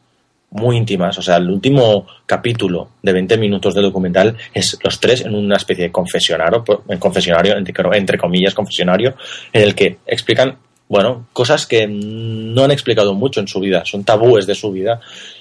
[0.51, 5.23] muy íntimas, o sea, el último capítulo de 20 minutos del documental es los tres
[5.23, 9.17] en una especie de confesionario, en confesionario, entre comillas, confesionario,
[9.53, 10.57] en el que explican
[10.95, 15.01] bueno, cosas que no han explicado mucho en su vida, son tabúes de su vida.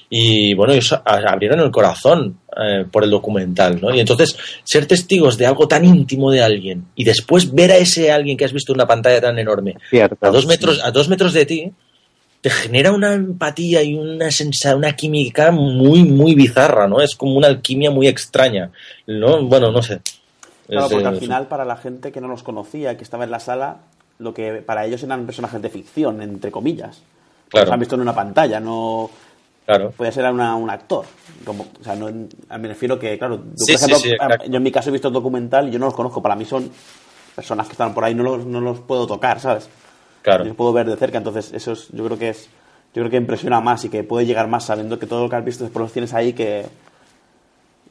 [0.09, 3.93] Y bueno, ellos abrieron el corazón eh, por el documental, ¿no?
[3.93, 8.11] Y entonces, ser testigos de algo tan íntimo de alguien y después ver a ese
[8.11, 10.81] alguien que has visto en una pantalla tan enorme Cierto, a dos metros, sí.
[10.83, 11.71] a dos metros de ti,
[12.41, 16.99] te genera una empatía y una sensación, una química muy, muy bizarra, ¿no?
[16.99, 18.71] Es como una alquimia muy extraña,
[19.05, 19.43] ¿no?
[19.43, 20.01] Bueno, no sé.
[20.65, 23.39] Claro, porque al final, para la gente que no los conocía, que estaba en la
[23.39, 23.81] sala,
[24.23, 27.01] lo que para ellos eran personajes de ficción, entre comillas.
[27.49, 27.65] Claro.
[27.67, 29.09] Los han visto en una pantalla, no,
[29.65, 29.91] Claro.
[29.91, 31.05] Puede ser una- un actor.
[31.45, 32.07] Como, o sea, no,
[32.59, 34.45] me refiero que, claro, Sí, por ejemplo, sí, sí, exacto.
[34.49, 36.21] yo en mi caso he visto el documental y yo no los conozco.
[36.21, 36.69] Para mí son
[37.33, 39.69] personas que están por ahí, no los, no los puedo tocar, ¿sabes?
[40.21, 40.43] Claro.
[40.43, 42.47] Yo puedo ver de cerca, entonces eso es, yo creo que es,
[42.93, 45.37] yo creo que impresiona más y que puede llegar más sabiendo que todo lo que
[45.37, 46.65] has visto después los tienes ahí que,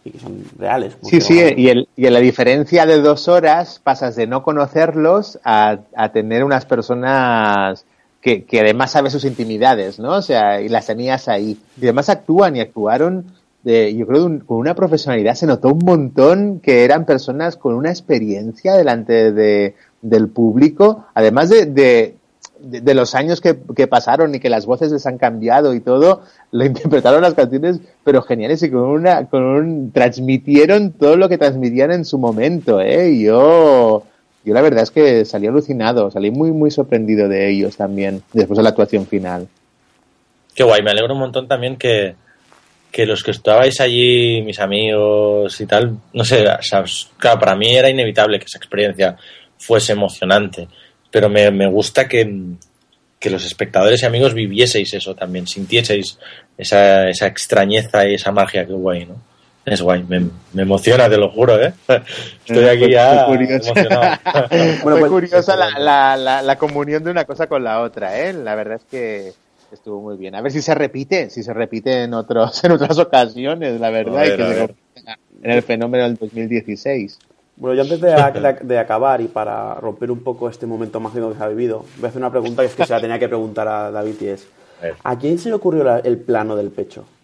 [0.05, 0.97] y que son reales.
[1.03, 5.39] Sí, sí, y, el, y en la diferencia de dos horas pasas de no conocerlos
[5.45, 7.85] a, a tener unas personas
[8.21, 10.13] que, que además sabes sus intimidades, ¿no?
[10.13, 11.59] O sea, y las tenías ahí.
[11.81, 13.27] Y además actúan y actuaron,
[13.65, 15.35] de, yo creo, de un- con una profesionalidad.
[15.35, 21.49] Se notó un montón que eran personas con una experiencia delante de, del público, además
[21.49, 22.17] de, de,
[22.63, 26.23] de- los años que, que pasaron y que las voces les han cambiado y todo,
[26.51, 31.39] lo interpretaron las canciones, pero geniales y con una, con un, transmitieron todo lo que
[31.39, 33.11] transmitían en su momento, ¿eh?
[33.11, 34.05] Y yo,
[34.45, 38.57] yo la verdad es que salí alucinado, salí muy, muy sorprendido de ellos también, después
[38.57, 39.49] de la actuación final.
[40.55, 42.15] Qué guay, me alegro un montón también que,
[42.91, 46.85] que los que estabais allí, mis amigos y tal, no sé, o sea,
[47.39, 49.17] para mí era inevitable que esa experiencia
[49.57, 50.69] fuese emocionante,
[51.13, 52.29] pero me, me gusta que,
[53.21, 56.19] que los espectadores y amigos vivieseis eso también, sintieseis
[56.59, 59.15] esa, esa extrañeza y esa magia, qué guay, ¿no?
[59.65, 61.73] Es guay, me, me emociona, te lo juro, ¿eh?
[62.47, 63.71] Estoy aquí ya Fue curioso.
[63.71, 64.19] emocionado.
[64.83, 68.33] Fue pues, curiosa la, la, la, la comunión de una cosa con la otra, ¿eh?
[68.33, 69.33] La verdad es que
[69.73, 70.35] estuvo muy bien.
[70.35, 74.23] A ver si se repite, si se repite en otros en otras ocasiones, la verdad,
[74.23, 74.75] ver, y que se
[75.45, 77.19] en el fenómeno del 2016.
[77.57, 81.31] Bueno, yo antes de, de- de acabar y para romper un poco este momento mágico
[81.31, 83.19] que se ha vivido, voy a hacer una pregunta que es que se la tenía
[83.19, 84.47] que preguntar a David y es,
[85.05, 87.05] ¿a quién se le ocurrió la- el plano del pecho?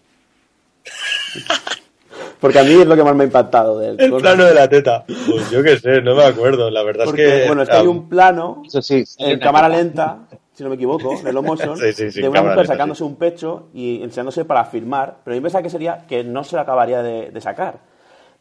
[2.39, 3.95] Porque a mí es lo que más me ha impactado de él.
[3.99, 5.03] El plano de la teta.
[5.07, 6.69] Pues yo qué sé, no me acuerdo.
[6.69, 7.47] La verdad Porque, es que.
[7.47, 9.77] bueno, es que hay un plano Eso sí, en cámara teta.
[9.77, 10.17] lenta,
[10.53, 13.67] si no me equivoco, de lo motion, Sí, de una mujer lenta, sacándose un pecho
[13.73, 17.31] y enseñándose para firmar, pero yo pensaba que sería que no se lo acabaría de,
[17.31, 17.79] de sacar.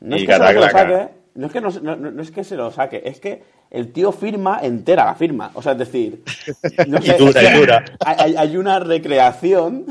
[0.01, 2.45] No es Y que se lo saque, no es que, no, no- no es que
[2.45, 5.51] se lo saque, es que el tío firma entera la firma.
[5.55, 6.23] O sea, es decir,
[6.89, 7.85] no sé, Y dura, es que y dura.
[8.05, 9.87] Hay, hay- una recreación.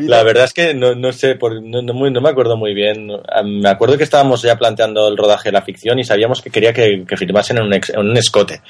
[0.00, 2.74] La verdad es que no, no sé, por- no, no muy- no me acuerdo muy
[2.74, 3.08] bien.
[3.28, 6.50] Ah, Me acuerdo que estábamos ya planteando el rodaje de la ficción y sabíamos que
[6.50, 8.60] quería que, que firmasen en un, ex- en un escote.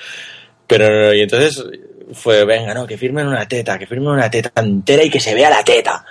[0.66, 1.64] Pero, y entonces
[2.12, 5.34] fue, venga, no, que firmen una teta, que firmen una teta entera y que se
[5.34, 6.04] vea la teta.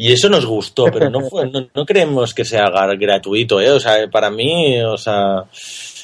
[0.00, 3.72] Y eso nos gustó, pero no fue, no, no creemos que se haga gratuito, ¿eh?
[3.72, 5.42] O sea, para mí, o sea,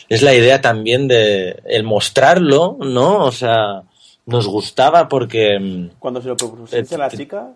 [0.08, 3.24] es la idea también de el mostrarlo, ¿no?
[3.24, 3.82] O sea,
[4.26, 5.60] nos gustaba porque...
[5.60, 7.52] mm, Cuando se lo propusiste a la chica,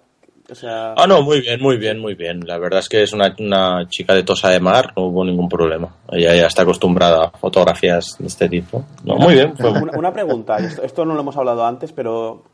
[0.48, 2.46] o sea, Ah, no, muy bien, muy bien, muy bien.
[2.46, 5.48] La verdad es que es una, una chica de Tosa de Mar, no hubo ningún
[5.48, 5.92] problema.
[6.12, 8.84] Ella ya está acostumbrada a fotografías de este tipo.
[9.02, 9.54] No, muy bien.
[9.58, 12.44] una, una pregunta, esto, esto no lo hemos hablado antes, pero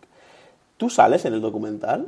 [0.78, 2.06] ¿tú sales en el documental?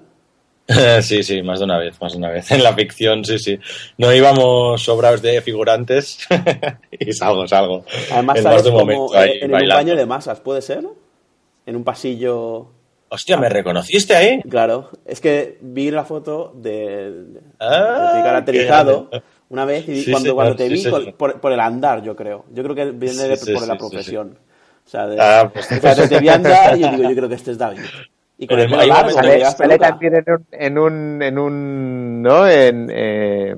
[1.03, 2.51] sí, sí, más de una vez, más de una vez.
[2.51, 3.59] En la ficción, sí, sí.
[3.99, 6.27] No íbamos sobrados de figurantes
[6.91, 7.85] y salgo, salgo.
[8.11, 9.75] Además, en sales más de un como momento ahí en, en un bailando.
[9.77, 10.85] baño de masas, ¿puede ser?
[11.67, 12.71] En un pasillo...
[13.09, 14.43] Hostia, ¿me reconociste ahí?
[14.51, 19.09] Claro, es que vi la foto de, de- Ah, de caracterizado
[19.49, 22.17] una vez y Sí, cuando, señor, cuando te sí, vi por, por el andar, yo
[22.17, 22.45] creo.
[22.53, 24.37] Yo creo que viene Sí, de- por la profesión.
[24.85, 27.15] O sea, de- Ah, pues- o sea, te, te vi andar y yo digo, yo
[27.15, 27.81] creo que este es David.
[28.39, 32.47] Y con el largo, porque Sale, también en un, en un, en un ¿no?
[32.49, 33.55] En, eh,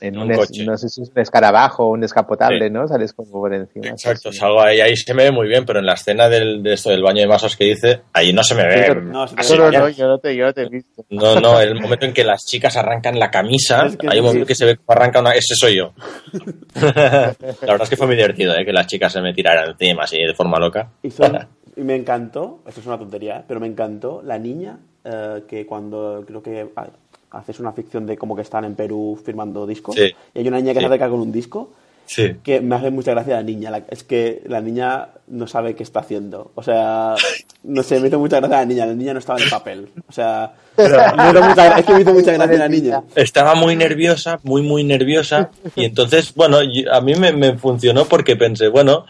[0.00, 0.64] en Un un, es- coche.
[0.66, 2.70] no sé si es un escarabajo o un descapotable, Sí.
[2.72, 2.86] ¿no?
[2.88, 3.88] Sales como por encima.
[3.88, 4.38] Exacto, sí, sí.
[4.40, 6.90] salgo ahí, ahí se me ve muy bien, pero en la escena del, de esto
[6.90, 8.94] del baño de masas que dice, ahí no se me ve.
[9.02, 11.04] No, así No, yo no te, yo no te he visto.
[11.10, 14.24] No, no, el momento en que las chicas arrancan la camisa, Es que hay un
[14.24, 14.28] sí.
[14.28, 15.32] momento que se ve que arranca una...
[15.32, 15.92] Ese soy yo.
[16.74, 18.64] la verdad es que fue muy divertido, ¿eh?
[18.64, 20.90] Que las chicas se me tiraran encima así de forma loca.
[21.02, 21.38] Y, son-
[21.76, 23.42] y me encantó, esto es una tontería, ¿eh?
[23.46, 26.86] pero me encantó la niña eh, que cuando creo que ah,
[27.32, 30.12] haces una ficción de como que están en Perú firmando discos Sí.
[30.34, 30.84] y hay una niña que Sí.
[30.84, 31.70] se acerca con un disco
[32.06, 32.36] Sí.
[32.42, 33.70] que me hace mucha gracia la niña.
[33.70, 36.50] La- es que la niña no sabe qué está haciendo.
[36.54, 37.14] O sea,
[37.62, 38.84] no sé, me hizo mucha gracia la niña.
[38.84, 39.88] La niña no estaba en el papel.
[40.06, 40.84] O sea, me
[41.30, 43.02] hizo mucha es que me hizo mucha gracia la niña.
[43.14, 45.50] Estaba muy nerviosa, muy, muy nerviosa.
[45.74, 49.06] Y entonces, bueno, a mí me, me funcionó porque pensé, bueno,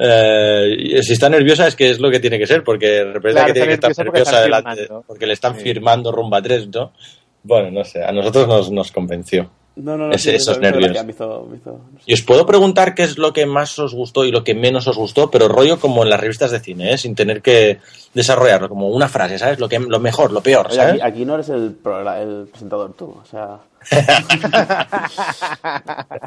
[0.00, 3.46] eh, si está nerviosa es que es lo que tiene que ser, porque representa Claro,
[3.46, 5.62] que tiene que estar nerviosa porque delante, porque le están Sí.
[5.62, 6.92] firmando Rumba 3, ¿no?
[7.42, 9.50] Bueno, no sé, a nosotros nos, nos convenció.
[9.76, 10.12] No, no, no.
[10.14, 10.88] Ese- sí, esos nervios.
[10.90, 12.04] gracia, me hizo- me hizo- no sé.
[12.04, 14.86] Y os puedo preguntar qué es lo que más os gustó y lo que menos
[14.88, 16.98] os gustó, pero rollo como en las revistas de cine, ¿eh?
[16.98, 17.78] sin tener que
[18.12, 19.58] desarrollarlo, como una frase, ¿sabes?
[19.60, 23.06] Lo, que, lo mejor, lo peor, aquí, aquí no eres el, pro- el presentador tú.
[23.22, 23.58] O sea,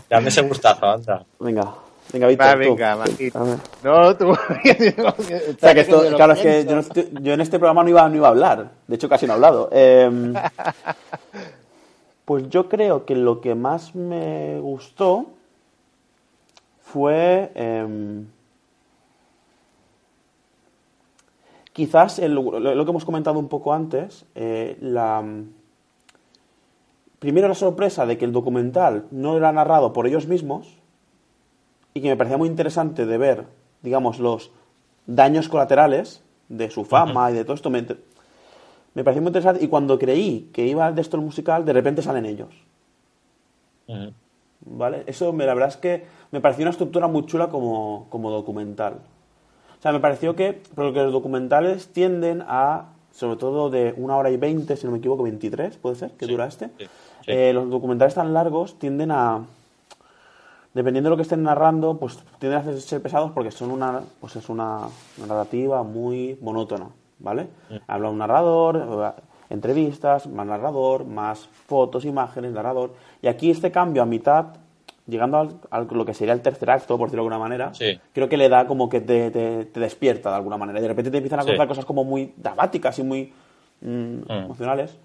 [0.09, 1.23] Dame ese gustazo, anda.
[1.39, 1.73] venga.
[2.13, 2.59] Venga, Víctor, Va, tú.
[2.59, 3.57] venga.
[3.83, 4.29] No, tú.
[4.33, 7.89] O sea, que esto, claro, es que yo, no estoy- yo en este programa no
[7.89, 8.71] iba, no iba a hablar.
[8.87, 9.69] De hecho, casi no he hablado.
[9.71, 10.33] Eh,
[12.25, 15.25] pues yo creo que lo que más me gustó
[16.83, 17.51] fue.
[17.55, 18.27] em,
[21.73, 25.23] quizás el- lo que hemos comentado un poco antes, eh, la.
[27.19, 30.77] Primero la sorpresa de que el documental no era narrado por ellos mismos
[31.93, 33.45] y que me parecía muy interesante de ver,
[33.81, 34.51] digamos, los
[35.05, 37.69] daños colaterales de su fama y de todo esto.
[37.69, 37.85] Me,
[38.93, 42.01] me pareció muy interesante y cuando creí que iba de esto el musical, de repente
[42.01, 42.49] salen ellos.
[44.65, 45.03] ¿Vale?
[45.07, 48.93] Eso me, la verdad es que me pareció una estructura muy chula como, como documental.
[49.77, 54.29] O sea, me pareció que, porque los documentales tienden a, sobre todo de una hora
[54.31, 56.69] y veinte, si no me equivoco, 23, puede ser, que dura este.
[57.27, 59.45] Eh, los documentales tan largos tienden a,
[60.73, 64.35] dependiendo de lo que estén narrando, pues tienden a ser pesados porque son una, pues
[64.35, 64.87] es una,
[65.27, 66.87] narrativa muy monótona,
[67.19, 67.47] ¿vale?
[67.87, 69.13] Habla un narrador,
[69.49, 72.93] entrevistas, más narrador, más fotos, imágenes, narrador.
[73.21, 74.45] Y aquí este cambio a mitad,
[75.05, 77.99] llegando al, al- lo que sería el tercer acto, por decirlo de alguna manera, Sí.
[78.13, 80.79] creo que le da como que te, te- te despierta de alguna manera.
[80.79, 81.49] Y de repente te empiezan a Sí.
[81.49, 83.33] contar cosas como muy dramáticas y muy
[83.81, 84.97] mm, emocionales.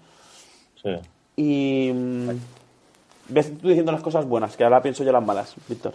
[0.81, 0.89] Sí.
[1.35, 2.29] Y mm,
[3.29, 5.93] ves tú diciendo las cosas buenas, que ahora pienso yo las malas, Víctor.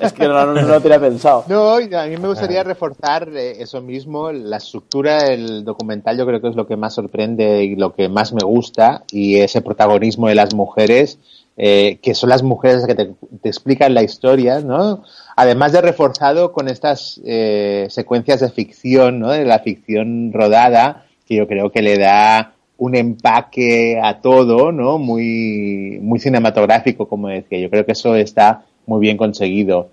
[0.00, 1.44] es que no, no- no lo tenía pensado.
[1.48, 6.40] No, a mí me gustaría reforzar eh, eso mismo, la estructura del documental yo creo
[6.40, 10.28] que es lo que más sorprende y lo que más me gusta y ese protagonismo
[10.28, 11.18] de las mujeres,
[11.56, 15.04] eh, que son las mujeres que te, te explican la historia, ¿no?
[15.36, 19.30] Además de reforzado con estas eh, secuencias de ficción, ¿no?
[19.30, 24.98] De la ficción rodada, que yo creo que le da un empaque a todo, ¿no?
[24.98, 27.58] Muy, muy cinematográfico, como decía.
[27.58, 29.90] Yo creo que eso está muy bien conseguido.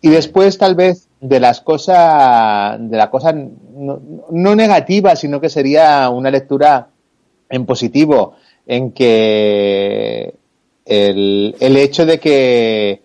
[0.00, 4.00] Y después, tal vez, de las cosas, de la cosa no,
[4.30, 6.88] no negativa, sino que sería una lectura
[7.48, 8.34] en positivo,
[8.66, 10.34] en que
[10.84, 13.02] el, el hecho de que,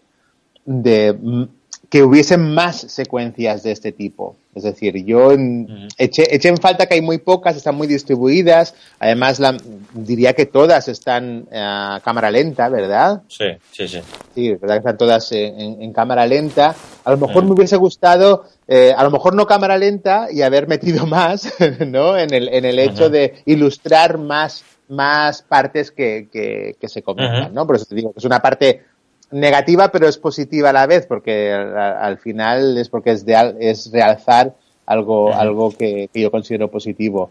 [0.65, 1.47] de,
[1.89, 4.35] que hubiesen más secuencias de este tipo.
[4.59, 8.75] Es decir, yo en- eché, eché en falta que hay muy pocas, están muy distribuidas.
[8.99, 9.57] Además, la,
[9.93, 13.23] diría que todas están a cámara lenta, ¿verdad?
[13.27, 13.99] Sí, sí, sí.
[14.35, 16.75] Sí, verdad que están todas en, en- en cámara lenta.
[17.03, 20.67] A lo mejor me hubiese gustado, eh, a lo mejor no cámara lenta y haber
[20.67, 21.51] metido más,
[21.87, 22.17] ¿no?
[22.17, 27.53] En el, en el hecho de ilustrar más, más partes que, que, que se comentan.
[27.53, 27.65] ¿no?
[27.65, 28.83] Por eso te digo que es una parte
[29.31, 33.35] negativa, pero es positiva a la vez, porque al, al final es porque es, de,
[33.35, 34.53] al- es realzar
[34.85, 37.29] algo, algo que, que yo considero positivo.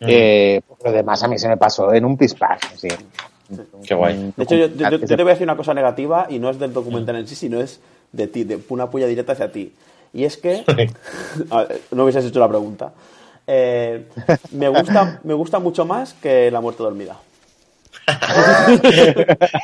[0.00, 2.88] Eh, lo demás, a mí se me pasó en un pispás, sí.
[3.84, 4.32] Qué guay.
[4.36, 6.58] De hecho, yo, yo- yo te voy a decir una cosa negativa y no es
[6.58, 7.80] del documental en sí, sino es
[8.12, 9.72] de ti, de una puya directa hacia ti.
[10.12, 10.64] Y es que.
[11.50, 12.92] A ver, no hubieses hecho la pregunta.
[13.46, 14.04] Eh,
[14.52, 17.16] me, gusta, me gusta mucho más que La Muerte Dormida.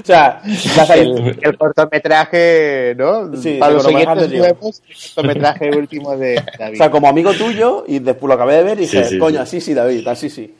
[0.00, 0.40] o sea,
[0.76, 3.34] las hay- el, el cortometraje, ¿no?
[3.36, 6.74] Sí, Para los siguientes nuevos, el cortometraje último de David.
[6.74, 9.18] O sea, como amigo tuyo, y después lo acabé de ver y Sí, dije, sí,
[9.18, 10.54] coño, así sí, David, así sí.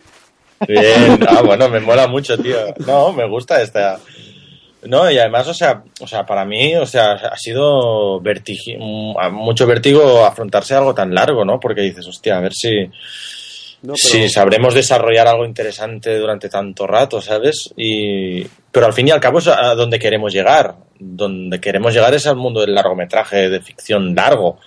[0.69, 2.57] Bien, ah, bueno, me mola mucho, tío.
[2.87, 3.99] No, me gusta esta.
[4.83, 8.79] No, y además, o sea, o sea, para mí, o sea, ha sido vertigi-
[9.31, 11.59] mucho vértigo afrontarse algo tan largo, ¿no?
[11.61, 12.91] Porque dices, hostia, a ver si,
[13.83, 17.73] No, pero- sabremos desarrollar algo interesante durante tanto rato, ¿sabes?
[17.77, 20.75] Y, pero al fin y al cabo es a donde queremos llegar.
[20.99, 24.59] Donde queremos llegar es al mundo del largometraje de ficción largo.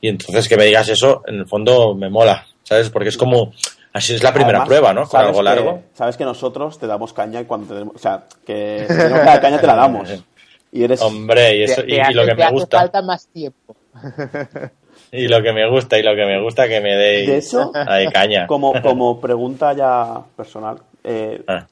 [0.00, 2.90] Y entonces que me digas eso, en el fondo me mola, ¿sabes?
[2.90, 3.52] Porque es como,
[3.92, 5.00] así es la primera Además, prueba, ¿no?
[5.02, 5.82] Con sabes algo que- largo.
[5.94, 7.96] sabes que nosotros te damos caña y cuando tenemos.
[7.96, 10.08] O sea, que si tenemos que dar caña te la damos.
[10.72, 11.02] Y eres.
[11.02, 13.02] Hombre, y, eso, Te- y, te y hace- lo que te me hace gusta, falta
[13.02, 13.74] más tiempo.
[15.12, 17.70] y lo que me gusta, y lo que me gusta que me deis De hecho,
[17.86, 18.46] ahí caña.
[18.46, 21.66] Como, como pregunta ya personal, eh, Ah.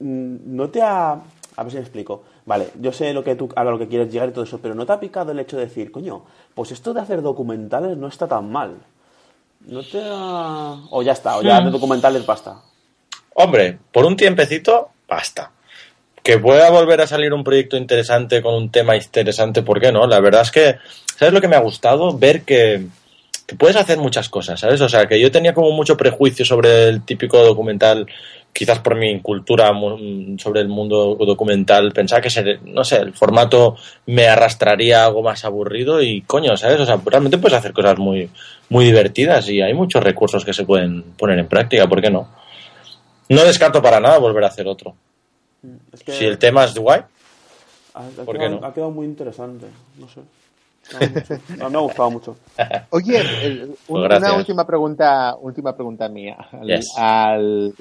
[0.00, 1.12] mm, ¿no te ha...
[1.56, 2.22] A ver si me explico.
[2.46, 4.74] Vale, yo sé lo que tú, a lo que quieres llegar y todo eso, pero
[4.74, 6.22] ¿no te ha picado el hecho de decir, coño,
[6.54, 8.76] pues esto de hacer documentales no está tan mal?
[9.66, 10.76] ¿No te ha...
[10.90, 11.66] O ya está, o ya Hmm.
[11.66, 12.56] de documentales basta.
[13.34, 15.50] Hombre, por un tiempecito, basta.
[16.22, 20.06] Que pueda volver a salir un proyecto interesante con un tema interesante, ¿por qué no?
[20.06, 20.76] La verdad es que,
[21.18, 22.16] ¿sabes lo que me ha gustado?
[22.16, 22.86] Ver que,
[23.46, 24.80] que puedes hacer muchas cosas, ¿sabes?
[24.80, 28.06] O sea, que yo tenía como mucho prejuicio sobre el típico documental,
[28.52, 33.76] quizás por mi cultura mu- sobre el mundo documental, pensaba que, no sé, el formato
[34.06, 36.80] me arrastraría a algo más aburrido y coño, ¿sabes?
[36.80, 38.30] O sea, realmente puedes hacer cosas muy,
[38.70, 42.28] muy divertidas y hay muchos recursos que se pueden poner en práctica, ¿por qué no?
[43.28, 44.94] No descarto para nada volver a hacer otro.
[45.92, 47.00] Es que Si el tema es guay.
[47.94, 48.64] Ha, ha ¿Por qué no?
[48.64, 49.66] ha quedado muy interesante.
[49.98, 50.20] No sé.
[50.92, 51.34] Me ha gustado mucho.
[51.34, 52.36] A mí me ha gustado mucho.
[52.90, 53.76] Oye, el- un-
[54.08, 56.36] Pues una última pregunta, última pregunta mía.
[56.52, 56.92] Al- Yes.
[56.96, 57.74] al-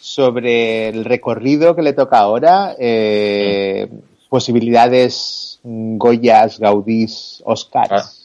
[0.00, 3.88] sobre el recorrido que le toca ahora, eh,
[4.28, 8.20] posibilidades mm, Goyas, Gaudís, Oscars.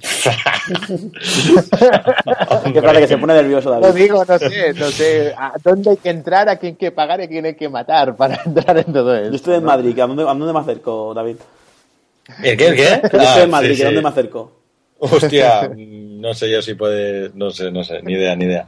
[2.72, 3.00] ¿Qué pasa?
[3.00, 4.02] Que se pone nervioso No David.
[4.02, 5.34] digo, no sé, no sé.
[5.36, 6.48] ¿A dónde hay que entrar?
[6.48, 7.20] ¿A quién hay que pagar?
[7.20, 9.30] ¿A quién hay que matar para entrar en todo esto?
[9.30, 9.98] Yo estoy en Madrid.
[9.98, 11.36] ¿A dónde, ¿A dónde me acerco, David?
[12.42, 12.66] ¿El qué?
[12.68, 13.00] ¿El qué?
[13.12, 13.74] Yo Ah, en Madrid.
[13.74, 13.84] sí, ¿A sí.
[13.84, 14.60] dónde me acerco?
[14.98, 18.66] Hostia, no sé yo si puede, no sé, no sé, ni idea, ni idea.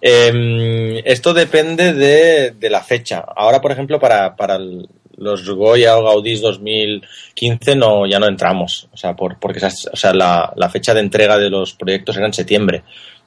[0.00, 3.24] Eh, esto depende de, de la fecha.
[3.34, 8.88] Ahora, por ejemplo, para, para el- los Goya o Gaudís 2015 no, ya no entramos,
[8.92, 12.16] o sea, por, porque esas- o sea, la, la fecha de entrega de los proyectos
[12.16, 12.82] era en septiembre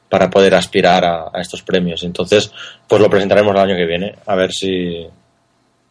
[0.07, 2.03] para poder aspirar a, a estos premios.
[2.03, 2.51] Entonces,
[2.87, 5.05] pues lo presentaremos el año que viene, a ver si,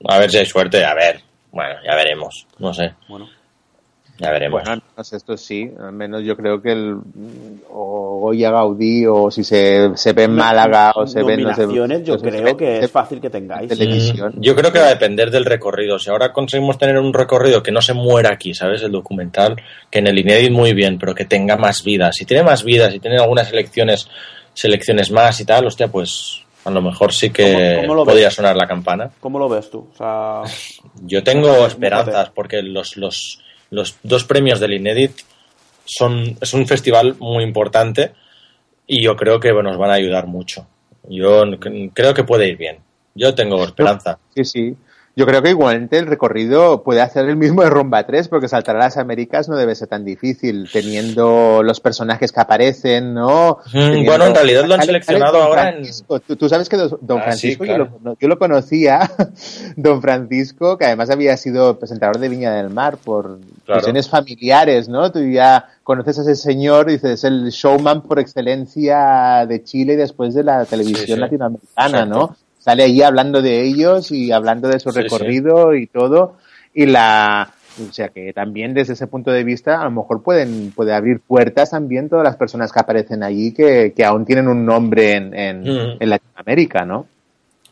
[0.09, 1.21] a ver si hay suerte, a ver,
[1.53, 2.93] bueno, ya veremos, no sé.
[3.09, 3.29] Bueno.
[4.21, 4.61] Ya veremos.
[4.61, 6.97] Bueno, al menos esto sí, al menos yo creo que el
[7.71, 11.49] o Goya Gaudí o si se, se ve en Málaga o se ve no
[12.03, 13.69] yo creo se que es fácil que tengáis.
[13.69, 14.35] televisión.
[14.37, 15.99] Mm, Yo creo que va a depender del recorrido.
[15.99, 18.83] Si ahora conseguimos tener un recorrido que no se muera aquí, ¿sabes?
[18.83, 19.57] El documental,
[19.91, 22.13] que en el Inédit muy bien, pero que tenga más vida.
[22.13, 24.07] Si tiene más vida, si tiene algunas selecciones,
[24.53, 28.13] selecciones más y tal, hostia, pues a lo mejor sí que ¿Cómo- cómo lo ves?
[28.13, 29.11] podría sonar la campana.
[29.21, 29.89] ¿Cómo lo ves tú?
[29.93, 30.43] O sea,
[31.03, 33.41] Yo tengo esperanzas porque los, los,
[33.71, 35.13] los dos premios del Inédit
[35.85, 38.13] son, es un festival muy importante
[38.87, 40.67] y yo creo que nos van a ayudar mucho.
[41.09, 41.45] Yo
[41.95, 42.79] creo que puede ir bien.
[43.15, 44.19] Yo tengo esperanza.
[44.35, 44.77] Sí, sí.
[45.17, 48.77] Yo creo que igualmente el recorrido puede hacer el mismo de Rumba 3, porque saltar
[48.77, 53.59] a las Américas no debe ser tan difícil, teniendo los personajes que aparecen, ¿no?
[53.75, 56.21] Mm, bueno, en realidad lo han seleccionado ahora en- Francisco.
[56.21, 59.01] Tú, tú sabes que Don Ah, Francisco, yo, lo, yo lo conocía,
[59.77, 63.81] Don Francisco, que además había sido presentador de Viña del Mar por Claro.
[63.83, 65.11] cuestiones familiares, ¿no?
[65.13, 70.35] Tú ya conoces a ese señor, dices, es el showman por excelencia de Chile después
[70.35, 71.19] de la televisión Sí, sí.
[71.19, 72.37] latinoamericana, ¿no?
[72.61, 75.03] Sale ahí hablando de ellos y hablando de su Sí, sí.
[75.03, 76.37] recorrido y todo.
[76.73, 77.51] Y la,
[77.89, 81.21] o sea que también desde ese punto de vista a lo mejor pueden, puede abrir
[81.21, 85.35] puertas también todas las personas que aparecen allí que, que aún tienen un nombre en,
[85.35, 85.97] en, Mm.
[86.01, 87.07] en Latinoamérica, ¿no?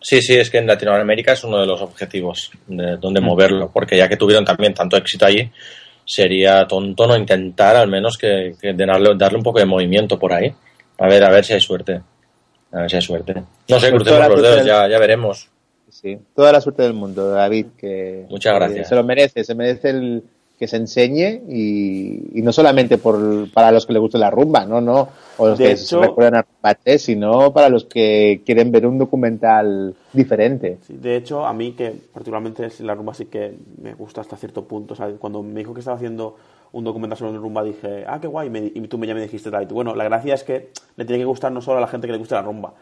[0.01, 3.97] Sí, sí, es que en Latinoamérica es uno de los objetivos de donde moverlo, porque
[3.97, 5.51] ya que tuvieron también tanto éxito allí,
[6.05, 10.33] sería tonto no intentar al menos que, que darle, darle un poco de movimiento por
[10.33, 10.53] ahí.
[10.99, 12.01] A ver, a ver si hay suerte.
[12.73, 13.35] A ver si hay suerte.
[13.35, 15.49] No sé, Pues crucemos los dedos, del- ya, ya veremos.
[15.91, 18.89] Sí, toda la suerte del mundo, David, que Muchas que gracias.
[18.89, 20.23] se lo merece, se merece el
[20.59, 24.67] que se enseñe y, y no solamente por, para los que les guste la rumba,
[24.67, 25.09] no, no,
[25.39, 28.85] o los De que hecho- se recuerdan a 3, sino para los que quieren ver
[28.87, 30.79] un documental diferente.
[30.87, 34.65] Sí, de hecho, a mí que particularmente la rumba sí que me gusta hasta cierto
[34.65, 34.95] punto.
[34.95, 36.37] O sea, cuando me dijo que estaba haciendo
[36.73, 39.15] un documental sobre la rumba dije, ah, qué guay, y me- y tú me, ya
[39.15, 39.69] me dijiste, David.
[39.73, 42.13] Bueno, la gracia es que le tiene que gustar no solo a la gente que
[42.13, 42.75] le guste la rumba.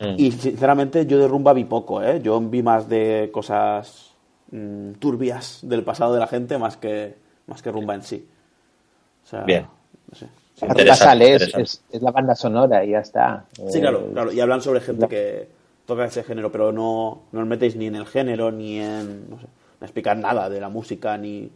[0.00, 0.14] Mm.
[0.16, 2.20] Y sinceramente yo de rumba vi poco, ¿eh?
[2.22, 4.14] Yo vi más de cosas
[4.50, 7.16] mm, turbias del pasado de la gente más que,
[7.46, 8.26] más que rumba en sí.
[9.24, 9.66] O sea, Bien.
[10.10, 10.26] no sé.
[10.60, 13.44] La Interesante, rumba sale, es, es- es la banda sonora y ya está.
[13.68, 14.32] Sí, Eh, claro, claro.
[14.32, 15.48] Y hablan sobre gente que
[15.86, 19.28] toca ese género, pero no, no os metéis ni en el género, ni en.
[19.30, 19.46] No sé,
[19.80, 21.50] no explicar nada de la música, ni.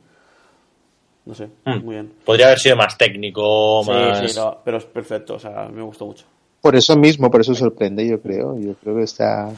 [1.25, 1.85] No sé, Mm.
[1.85, 2.13] muy bien.
[2.25, 4.31] Podría haber sido más técnico, Sí, más...
[4.33, 6.25] sí, no, pero es perfecto, o sea, me gustó mucho.
[6.61, 8.59] Por eso mismo, por eso sorprende, yo creo.
[8.59, 9.51] Yo creo que está.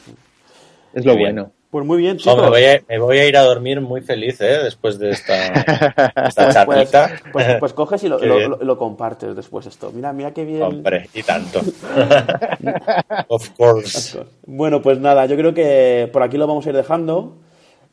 [0.94, 1.50] Es lo bueno.
[1.70, 2.40] Pues muy bien, chicos.
[2.40, 4.58] me, voy a, me voy a ir a dormir muy feliz, ¿eh?
[4.62, 7.10] Después de esta, esta Pues, pues, charlita.
[7.32, 9.90] pues- pues coges y lo- lo compartes después esto.
[9.92, 10.62] Mira, mira qué bien.
[10.62, 11.60] Hombre, y tanto.
[13.28, 14.18] of course.
[14.46, 17.36] Bueno, pues nada, yo creo que por aquí lo vamos a ir dejando.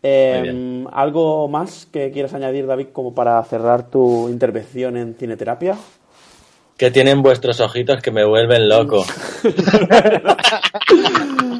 [0.03, 5.77] Eh, Muy ¿Algo más que quieras añadir, David, como para cerrar tu intervención en cineterapia?
[6.77, 9.05] Que tienen vuestros ojitos que me vuelven loco.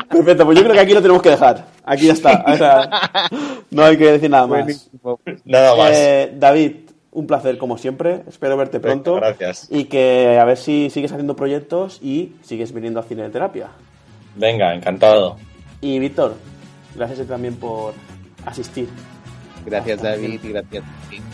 [0.10, 1.68] Perfecto, pues yo creo que aquí lo tenemos que dejar.
[1.86, 2.44] Aquí ya está.
[2.48, 2.90] O sea,
[3.70, 4.90] no hay que decir nada más.
[5.46, 5.92] Nada más.
[5.94, 6.76] Eh, David,
[7.12, 8.24] un placer como siempre.
[8.28, 9.16] Espero verte Venga, pronto.
[9.16, 9.68] gracias.
[9.70, 13.70] Y que a ver si sigues haciendo proyectos y sigues viniendo a cineterapia.
[14.36, 15.38] Venga, encantado.
[15.82, 16.36] Y Víctor,
[16.96, 17.94] gracias a ti también por
[18.46, 18.90] asistir.
[19.66, 20.84] Gracias, David, y gracias.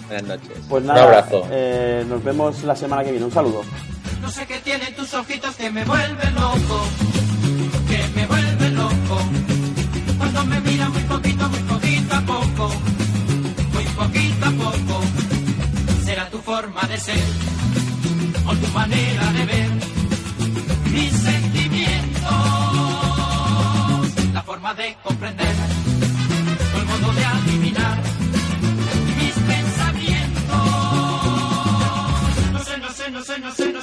[0.07, 0.51] Buenas noches.
[0.67, 1.47] Pues Un nada, abrazo.
[1.51, 3.25] eh, nos vemos la semana que viene.
[3.25, 3.61] Un saludo.
[4.21, 6.87] No sé qué tienen tus ojitos que me vuelven loco,
[7.87, 9.19] que me vuelven loco.
[10.17, 12.69] Cuando me miran muy poquito, muy poquito a poco,
[13.73, 15.01] muy poquito a poco.
[16.03, 17.19] Será tu forma de ser
[18.45, 19.69] o tu manera de ver
[20.91, 22.23] mis sentimientos,
[24.33, 25.55] la forma de comprender
[33.39, 33.76] no sé, no.